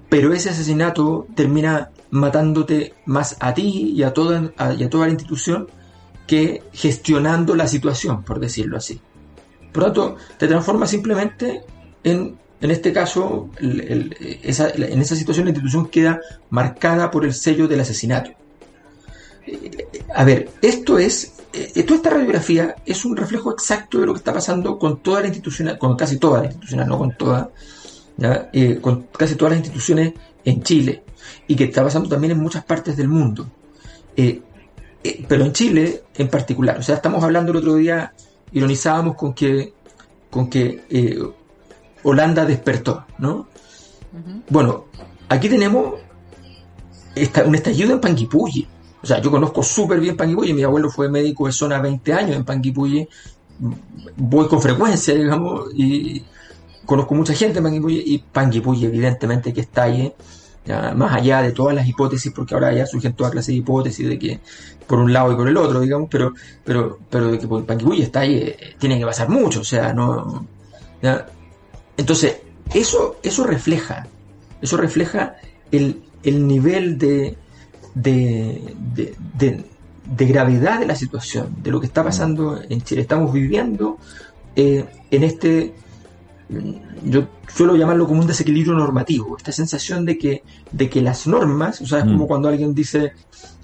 pero 0.09 0.33
ese 0.33 0.49
asesinato 0.49 1.27
termina 1.33 1.91
matándote 2.09 2.93
más 3.05 3.37
a 3.39 3.53
ti 3.53 3.93
y 3.95 4.03
a 4.03 4.13
toda, 4.13 4.51
y 4.77 4.83
a 4.83 4.89
toda 4.89 5.05
la 5.05 5.13
institución 5.13 5.67
que 6.25 6.63
gestionando 6.73 7.55
la 7.55 7.67
situación, 7.67 8.23
por 8.23 8.39
decirlo 8.39 8.77
así. 8.77 8.99
Por 9.71 9.83
lo 9.83 9.93
tanto, 9.93 10.15
te 10.37 10.47
transforma 10.47 10.87
simplemente 10.87 11.63
en, 12.03 12.37
en 12.59 12.71
este 12.71 12.91
caso, 12.91 13.49
en 13.59 15.01
esa 15.01 15.15
situación 15.15 15.45
la 15.45 15.51
institución 15.51 15.87
queda 15.87 16.19
marcada 16.49 17.09
por 17.11 17.23
el 17.25 17.33
sello 17.33 17.67
del 17.67 17.79
asesinato. 17.79 18.31
A 20.15 20.23
ver, 20.23 20.49
esto 20.61 20.97
es, 20.97 21.33
eh, 21.53 21.83
toda 21.83 21.95
esta 21.97 22.09
radiografía 22.11 22.75
es 22.85 23.05
un 23.05 23.15
reflejo 23.15 23.51
exacto 23.51 23.99
de 23.99 24.05
lo 24.05 24.13
que 24.13 24.19
está 24.19 24.33
pasando 24.33 24.77
con 24.77 24.99
toda 25.01 25.21
la 25.21 25.27
institución, 25.27 25.75
con 25.77 25.95
casi 25.95 26.17
toda 26.17 26.39
la 26.39 26.45
institución, 26.45 26.87
no 26.87 26.97
con 26.97 27.15
toda, 27.17 27.49
¿ya? 28.17 28.49
Eh, 28.53 28.79
con 28.81 29.07
casi 29.17 29.35
todas 29.35 29.51
las 29.51 29.59
instituciones 29.59 30.13
en 30.45 30.63
Chile 30.63 31.03
y 31.47 31.55
que 31.55 31.65
está 31.65 31.83
pasando 31.83 32.09
también 32.09 32.31
en 32.31 32.39
muchas 32.39 32.63
partes 32.63 32.95
del 32.97 33.07
mundo. 33.09 33.47
Eh, 34.15 34.41
eh, 35.03 35.25
pero 35.27 35.45
en 35.45 35.53
Chile 35.53 36.03
en 36.15 36.27
particular, 36.29 36.77
o 36.79 36.83
sea, 36.83 36.95
estamos 36.95 37.23
hablando 37.23 37.51
el 37.51 37.57
otro 37.57 37.75
día, 37.75 38.13
ironizábamos 38.51 39.15
con 39.15 39.33
que, 39.33 39.73
con 40.29 40.49
que 40.49 40.83
Holanda 42.03 42.45
despertó, 42.45 43.05
¿no? 43.19 43.47
Bueno, 44.49 44.85
aquí 45.29 45.49
tenemos 45.49 45.95
esta- 47.15 47.43
un 47.43 47.55
estallido 47.55 47.93
en 47.93 47.99
Panguipulli. 48.01 48.67
O 49.01 49.05
sea, 49.05 49.21
yo 49.21 49.29
conozco 49.29 49.61
súper 49.61 49.99
bien 49.99 50.17
Panguipulli, 50.17 50.53
mi 50.53 50.63
abuelo 50.63 50.89
fue 50.89 51.09
médico 51.09 51.45
de 51.45 51.51
zona 51.51 51.79
20 51.79 52.13
años 52.13 52.35
en 52.35 52.43
Panguipulli, 52.43 53.07
voy 54.15 54.47
con 54.47 54.61
frecuencia, 54.61 55.13
digamos, 55.13 55.69
y 55.75 56.23
conozco 56.85 57.13
mucha 57.13 57.33
gente 57.33 57.59
en 57.59 57.65
Panguipulli, 57.65 58.03
y 58.05 58.17
Panguipulli 58.19 58.85
evidentemente 58.85 59.53
que 59.53 59.61
estalle, 59.61 60.15
ya, 60.65 60.93
más 60.95 61.13
allá 61.13 61.41
de 61.41 61.51
todas 61.51 61.75
las 61.75 61.87
hipótesis, 61.87 62.31
porque 62.35 62.55
ahora 62.55 62.73
ya 62.73 62.85
surgen 62.85 63.13
toda 63.13 63.29
clase 63.29 63.51
de 63.51 63.59
hipótesis 63.59 64.07
de 64.07 64.19
que 64.19 64.39
por 64.87 64.99
un 64.99 65.13
lado 65.13 65.31
y 65.31 65.35
por 65.35 65.47
el 65.47 65.57
otro, 65.57 65.79
digamos, 65.79 66.07
pero, 66.09 66.33
pero, 66.63 66.97
pero 67.09 67.31
de 67.31 67.39
que 67.39 67.47
por 67.47 67.65
Panguipulli 67.65 68.01
estalle, 68.01 68.49
eh, 68.49 68.75
tiene 68.79 68.97
que 68.97 69.05
pasar 69.05 69.29
mucho, 69.29 69.61
o 69.61 69.65
sea, 69.65 69.93
no... 69.93 70.47
Entonces, 71.95 72.37
eso, 72.73 73.17
eso 73.21 73.43
refleja, 73.43 74.07
eso 74.61 74.77
refleja 74.77 75.35
el, 75.71 76.01
el 76.23 76.47
nivel 76.47 76.97
de, 76.97 77.37
de, 78.01 78.75
de, 78.95 79.15
de- 79.37 79.65
de 80.17 80.25
gravedad 80.25 80.79
de 80.79 80.85
la 80.87 80.95
situación, 80.95 81.55
de 81.61 81.69
lo 81.71 81.79
que 81.81 81.87
está 81.87 82.01
pasando 82.03 82.61
en 82.69 82.81
Chile. 82.81 83.01
Estamos 83.01 83.33
viviendo 83.33 83.97
eh, 84.55 84.85
en 85.11 85.23
este, 85.23 85.73
mm, 86.49 87.09
yo 87.09 87.27
suelo 87.53 87.75
llamarlo 87.75 88.07
como 88.07 88.21
un 88.21 88.27
desequilibrio 88.27 88.73
normativo, 88.73 89.35
esta 89.37 89.51
sensación 89.51 90.05
de 90.05 90.17
que, 90.17 90.43
de 90.71 90.89
que 90.89 91.01
las 91.01 91.27
normas, 91.27 91.81
o 91.81 91.85
sea, 91.85 91.99
es 91.99 92.05
Mm. 92.05 92.11
como 92.11 92.27
cuando 92.27 92.47
alguien 92.47 92.73
dice, 92.73 93.11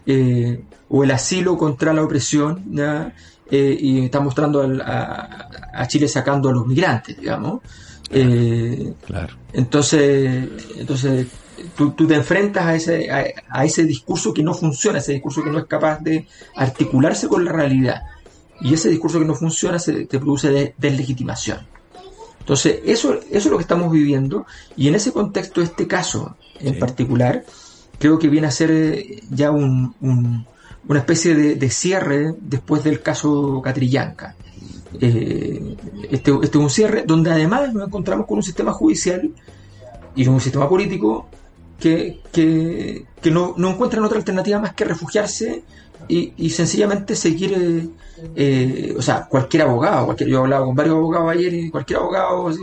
eh, 0.05 0.61
o 0.89 1.03
el 1.05 1.11
asilo 1.11 1.57
contra 1.57 1.93
la 1.93 2.03
opresión, 2.03 2.61
¿ya? 2.71 3.13
Eh, 3.49 3.77
y 3.79 4.05
está 4.05 4.19
mostrando 4.19 4.61
al- 4.61 4.81
a, 4.81 5.49
a 5.73 5.87
Chile 5.87 6.07
sacando 6.09 6.49
a 6.49 6.53
los 6.53 6.67
migrantes, 6.67 7.17
digamos. 7.19 7.61
Eh, 8.09 8.93
Claro. 9.05 9.33
entonces, 9.53 10.47
entonces 10.77 11.27
tú, 11.75 11.91
tú 11.91 12.07
te 12.07 12.15
enfrentas 12.15 12.65
a 12.65 12.75
ese, 12.75 13.11
a, 13.11 13.25
a 13.49 13.65
ese 13.65 13.83
discurso 13.83 14.33
que 14.33 14.43
no 14.43 14.53
funciona, 14.53 14.99
ese 14.99 15.13
discurso 15.13 15.43
que 15.43 15.49
no 15.51 15.59
es 15.59 15.65
capaz 15.65 15.99
de 15.99 16.27
articularse 16.55 17.27
con 17.27 17.45
la 17.45 17.51
realidad. 17.51 18.01
Y 18.61 18.73
ese 18.73 18.89
discurso 18.89 19.19
que 19.19 19.25
no 19.25 19.35
funciona 19.35 19.79
se, 19.79 20.05
te 20.05 20.19
produce 20.19 20.49
de- 20.49 20.75
deslegitimación. 20.77 21.59
Entonces, 22.39 22.79
eso, 22.85 23.13
eso 23.15 23.25
es 23.31 23.45
lo 23.45 23.57
que 23.57 23.61
estamos 23.63 23.91
viviendo. 23.91 24.45
Y 24.75 24.87
en 24.87 24.95
ese 24.95 25.11
contexto, 25.11 25.61
este 25.61 25.87
caso 25.87 26.35
en 26.59 26.73
Sí. 26.75 26.79
particular, 26.79 27.43
creo 27.99 28.19
que 28.19 28.27
viene 28.27 28.47
a 28.47 28.51
ser 28.51 28.71
eh, 28.71 29.21
ya 29.29 29.51
un, 29.51 29.95
un- 30.01 30.45
una 30.87 30.99
especie 30.99 31.35
de, 31.35 31.55
de 31.55 31.69
cierre 31.69 32.33
después 32.41 32.83
del 32.83 33.01
caso 33.01 33.61
Catrillanca. 33.63 34.35
Eh, 34.99 35.75
este, 36.11 36.31
este 36.43 36.57
es 36.57 36.63
un 36.63 36.69
cierre 36.69 37.03
donde 37.07 37.31
además 37.31 37.73
nos 37.73 37.87
encontramos 37.87 38.27
con 38.27 38.37
un 38.37 38.43
sistema 38.43 38.73
judicial 38.73 39.31
y 40.15 40.25
con 40.25 40.35
un 40.35 40.41
sistema 40.41 40.69
político 40.69 41.27
que, 41.83 42.21
que, 42.31 43.05
que 43.21 43.29
no, 43.29 43.55
no 43.57 43.71
encuentran 43.71 44.05
otra 44.05 44.17
alternativa 44.17 44.57
más 44.57 44.73
que 44.73 44.85
refugiarse 44.85 45.63
y, 46.07 46.31
y 46.37 46.49
sencillamente 46.49 47.13
seguir, 47.13 47.51
eh, 47.53 47.89
eh, 48.37 48.93
o 48.97 49.01
sea, 49.01 49.25
cualquier 49.27 49.63
abogado, 49.63 50.05
cualquier, 50.05 50.29
yo 50.29 50.37
he 50.37 50.39
hablado 50.43 50.65
con 50.67 50.75
varios 50.75 50.95
abogados 50.95 51.31
ayer 51.31 51.53
y 51.53 51.69
cualquier 51.69 51.99
abogado 51.99 52.47
así, 52.47 52.61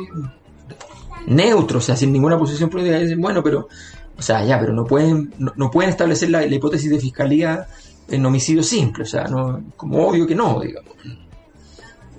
neutro, 1.26 1.78
o 1.78 1.82
sea, 1.82 1.96
sin 1.96 2.12
ninguna 2.12 2.38
posición 2.38 2.70
política, 2.70 2.98
dicen, 2.98 3.20
bueno, 3.20 3.42
pero, 3.42 3.68
o 4.16 4.22
sea, 4.22 4.42
ya, 4.42 4.58
pero 4.58 4.72
no 4.72 4.86
pueden, 4.86 5.34
no, 5.38 5.52
no 5.54 5.70
pueden 5.70 5.90
establecer 5.90 6.30
la, 6.30 6.40
la 6.46 6.54
hipótesis 6.54 6.90
de 6.90 6.98
fiscalía 6.98 7.66
en 8.08 8.24
homicidio 8.24 8.62
simple, 8.62 9.02
o 9.02 9.06
sea, 9.06 9.24
no, 9.24 9.62
como 9.76 10.06
obvio 10.08 10.26
que 10.26 10.34
no, 10.34 10.60
digamos. 10.60 10.94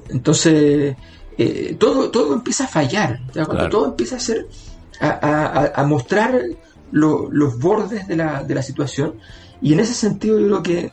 Entonces, 0.09 0.95
eh, 1.37 1.75
todo, 1.79 2.11
todo 2.11 2.33
empieza 2.35 2.65
a 2.65 2.67
fallar, 2.67 3.19
¿ya? 3.33 3.45
cuando 3.45 3.53
Claro. 3.63 3.69
todo 3.69 3.85
empieza 3.87 4.17
a 4.17 4.19
ser, 4.19 4.45
a- 4.99 5.71
a 5.75 5.83
mostrar 5.83 6.39
lo- 6.91 7.29
los 7.31 7.57
bordes 7.59 8.07
de 8.07 8.15
la, 8.15 8.43
de 8.43 8.55
la 8.55 8.61
situación, 8.61 9.15
y 9.61 9.73
en 9.73 9.79
ese 9.79 9.93
sentido 9.93 10.39
yo 10.39 10.47
creo 10.47 10.63
que 10.63 10.91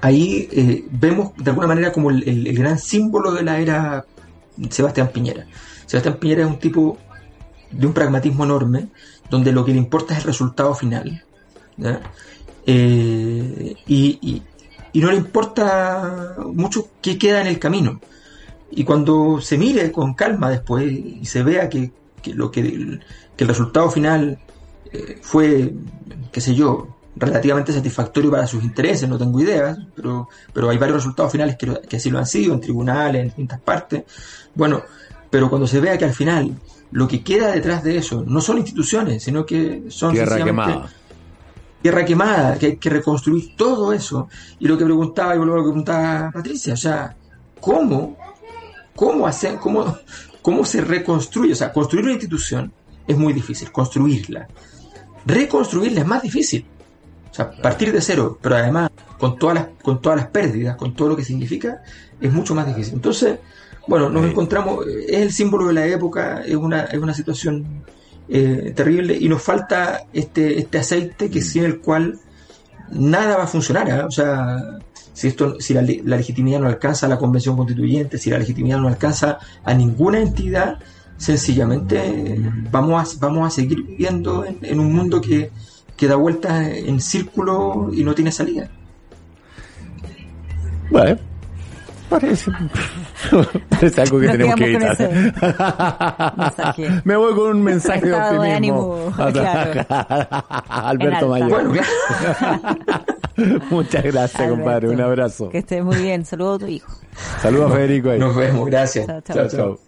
ahí 0.00 0.48
eh, 0.52 0.84
vemos 0.90 1.32
de 1.36 1.50
alguna 1.50 1.66
manera 1.66 1.92
como 1.92 2.10
el, 2.10 2.26
el- 2.28 2.56
gran 2.56 2.78
símbolo 2.78 3.32
de 3.32 3.42
la 3.42 3.58
era 3.58 4.04
Sebastián 4.70 5.10
Piñera. 5.12 5.46
Sebastián 5.86 6.16
Piñera 6.20 6.42
es 6.42 6.48
un 6.48 6.58
tipo 6.58 6.98
de 7.70 7.86
un 7.86 7.92
pragmatismo 7.92 8.44
enorme, 8.44 8.88
donde 9.30 9.52
lo 9.52 9.64
que 9.64 9.72
le 9.72 9.78
importa 9.78 10.14
es 10.14 10.20
el 10.20 10.26
resultado 10.26 10.74
final. 10.74 11.22
Eh, 12.66 13.74
y, 13.86 14.18
y- 14.20 14.42
y 14.92 15.00
no 15.00 15.10
le 15.10 15.16
importa 15.16 16.36
mucho 16.52 16.88
qué 17.00 17.18
queda 17.18 17.40
en 17.40 17.46
el 17.46 17.58
camino. 17.58 18.00
Y 18.70 18.84
cuando 18.84 19.40
se 19.40 19.56
mire 19.58 19.90
con 19.92 20.14
calma 20.14 20.50
después 20.50 20.90
y 20.90 21.24
se 21.24 21.42
vea 21.42 21.68
que, 21.68 21.90
que 22.22 22.34
lo 22.34 22.50
que, 22.50 22.62
que 23.36 23.44
el 23.44 23.48
resultado 23.48 23.90
final 23.90 24.38
eh, 24.92 25.18
fue, 25.22 25.74
qué 26.32 26.40
sé 26.40 26.54
yo, 26.54 26.98
relativamente 27.18 27.72
satisfactorio 27.72 28.30
para 28.30 28.46
sus 28.46 28.62
intereses, 28.62 29.08
no 29.08 29.18
tengo 29.18 29.40
ideas, 29.40 29.78
pero, 29.94 30.28
pero 30.52 30.70
hay 30.70 30.78
varios 30.78 30.98
resultados 30.98 31.32
finales 31.32 31.56
que, 31.56 31.96
así 31.96 32.10
lo 32.10 32.18
han 32.18 32.26
sido, 32.26 32.54
en 32.54 32.60
tribunales, 32.60 33.20
en 33.20 33.28
distintas 33.28 33.60
partes. 33.60 34.04
Bueno, 34.54 34.82
pero 35.30 35.48
cuando 35.48 35.66
se 35.66 35.80
vea 35.80 35.98
que 35.98 36.04
al 36.04 36.14
final 36.14 36.54
lo 36.90 37.08
que 37.08 37.22
queda 37.22 37.52
detrás 37.52 37.82
de 37.82 37.98
eso 37.98 38.24
no 38.26 38.40
son 38.40 38.58
instituciones, 38.58 39.22
sino 39.22 39.44
que 39.44 39.84
son 39.88 40.12
Tierra 40.12 40.42
quemada. 40.42 40.88
tierra 41.82 42.04
quemada, 42.04 42.58
que 42.58 42.66
hay 42.66 42.76
que 42.76 42.90
reconstruir 42.90 43.56
todo 43.56 43.92
eso. 43.92 44.28
Y 44.58 44.68
lo 44.68 44.78
que 44.78 44.84
preguntaba, 44.84 45.34
y 45.34 45.38
vuelvo 45.38 45.54
a 45.54 45.56
lo 45.58 45.62
que 45.64 45.68
preguntaba 45.68 46.30
Patricia, 46.30 46.74
o 46.74 46.78
sea, 46.78 47.14
¿cómo, 47.60 48.16
cómo 48.94 49.26
hacer, 49.26 49.58
cómo, 49.58 49.98
cómo 50.40 50.64
se 50.64 50.80
reconstruye? 50.80 51.52
O 51.52 51.56
sea, 51.56 51.72
construir 51.72 52.04
una 52.04 52.14
institución 52.14 52.72
es 53.06 53.16
muy 53.18 53.32
difícil, 53.32 53.70
construirla. 53.72 54.48
Reconstruirla 55.28 56.00
es 56.00 56.06
más 56.06 56.22
difícil. 56.22 56.64
O 57.30 57.34
sea, 57.34 57.50
partir 57.50 57.92
de 57.92 58.00
cero, 58.00 58.38
pero 58.40 58.56
además 58.56 58.90
con 59.18 59.38
todas 59.38 59.56
las, 59.56 59.66
con 59.82 60.00
todas 60.00 60.18
las 60.18 60.28
pérdidas, 60.28 60.76
con 60.76 60.94
todo 60.94 61.10
lo 61.10 61.16
que 61.16 61.24
significa, 61.24 61.82
es 62.18 62.32
mucho 62.32 62.54
más 62.54 62.66
difícil. 62.66 62.94
Entonces, 62.94 63.38
bueno, 63.86 64.08
nos 64.08 64.24
encontramos, 64.24 64.86
eh, 64.86 65.06
es 65.08 65.20
el 65.20 65.32
símbolo 65.32 65.66
de 65.66 65.74
la 65.74 65.86
época, 65.86 66.42
es 66.46 66.56
una, 66.56 66.84
es 66.84 66.98
una 66.98 67.12
situación 67.12 67.84
eh, 68.28 68.72
terrible 68.74 69.16
y 69.20 69.28
nos 69.28 69.42
falta 69.42 70.04
este, 70.12 70.58
este 70.58 70.78
aceite 70.78 71.30
que 71.30 71.42
sin 71.42 71.64
el 71.64 71.80
cual 71.80 72.18
nada 72.90 73.36
va 73.36 73.44
a 73.44 73.48
funcionar. 73.48 73.90
¿ah? 73.90 74.06
O 74.06 74.10
sea, 74.10 74.78
si 75.12 75.28
esto, 75.28 75.60
si 75.60 75.74
la, 75.74 75.82
la 75.82 76.16
legitimidad 76.16 76.60
no 76.60 76.68
alcanza 76.68 77.04
a 77.04 77.08
la 77.10 77.18
convención 77.18 77.54
constituyente, 77.54 78.16
si 78.16 78.30
la 78.30 78.38
legitimidad 78.38 78.78
no 78.78 78.88
alcanza 78.88 79.38
a 79.62 79.74
ninguna 79.74 80.20
entidad, 80.20 80.78
sencillamente 81.18 82.40
vamos 82.70 83.16
a, 83.16 83.18
vamos 83.26 83.46
a 83.46 83.50
seguir 83.50 83.82
viviendo 83.82 84.44
en, 84.46 84.58
en 84.62 84.80
un 84.80 84.94
mundo 84.94 85.20
que, 85.20 85.50
que 85.96 86.06
da 86.08 86.14
vueltas 86.16 86.66
en 86.68 87.00
círculo 87.00 87.90
y 87.92 88.02
no 88.04 88.14
tiene 88.14 88.30
salida. 88.32 88.68
Bueno, 90.90 91.18
parece, 92.08 92.50
parece 93.68 94.00
algo 94.00 94.18
que 94.20 94.26
Nos 94.26 94.32
tenemos 94.32 94.54
que 94.56 94.64
evitar. 94.64 94.96
Me 97.04 97.14
voy 97.16 97.34
con 97.34 97.56
un 97.56 97.62
mensaje 97.62 98.06
de 98.06 98.12
Estado 98.12 98.42
de 98.42 98.48
optimismo. 98.48 98.56
ánimo, 98.56 99.12
claro. 99.32 99.86
Alberto. 100.68 101.28
Mayor. 101.28 101.50
Bueno, 101.50 101.72
Muchas 103.70 104.02
gracias, 104.02 104.40
Alberto, 104.40 104.56
compadre. 104.56 104.88
Un 104.88 105.00
abrazo. 105.00 105.48
Que 105.50 105.58
estés 105.58 105.84
muy 105.84 105.96
bien. 105.96 106.24
Saludos 106.24 106.56
a 106.56 106.58
tu 106.64 106.70
hijo. 106.70 106.90
Saludos 107.42 107.70
a 107.70 107.74
Federico. 107.74 108.10
ahí. 108.10 108.18
nos 108.18 108.34
vemos, 108.34 108.66
gracias. 108.66 109.06
Chao, 109.06 109.20
chao. 109.20 109.36
Chao, 109.36 109.48
chao. 109.48 109.58
Chao. 109.58 109.76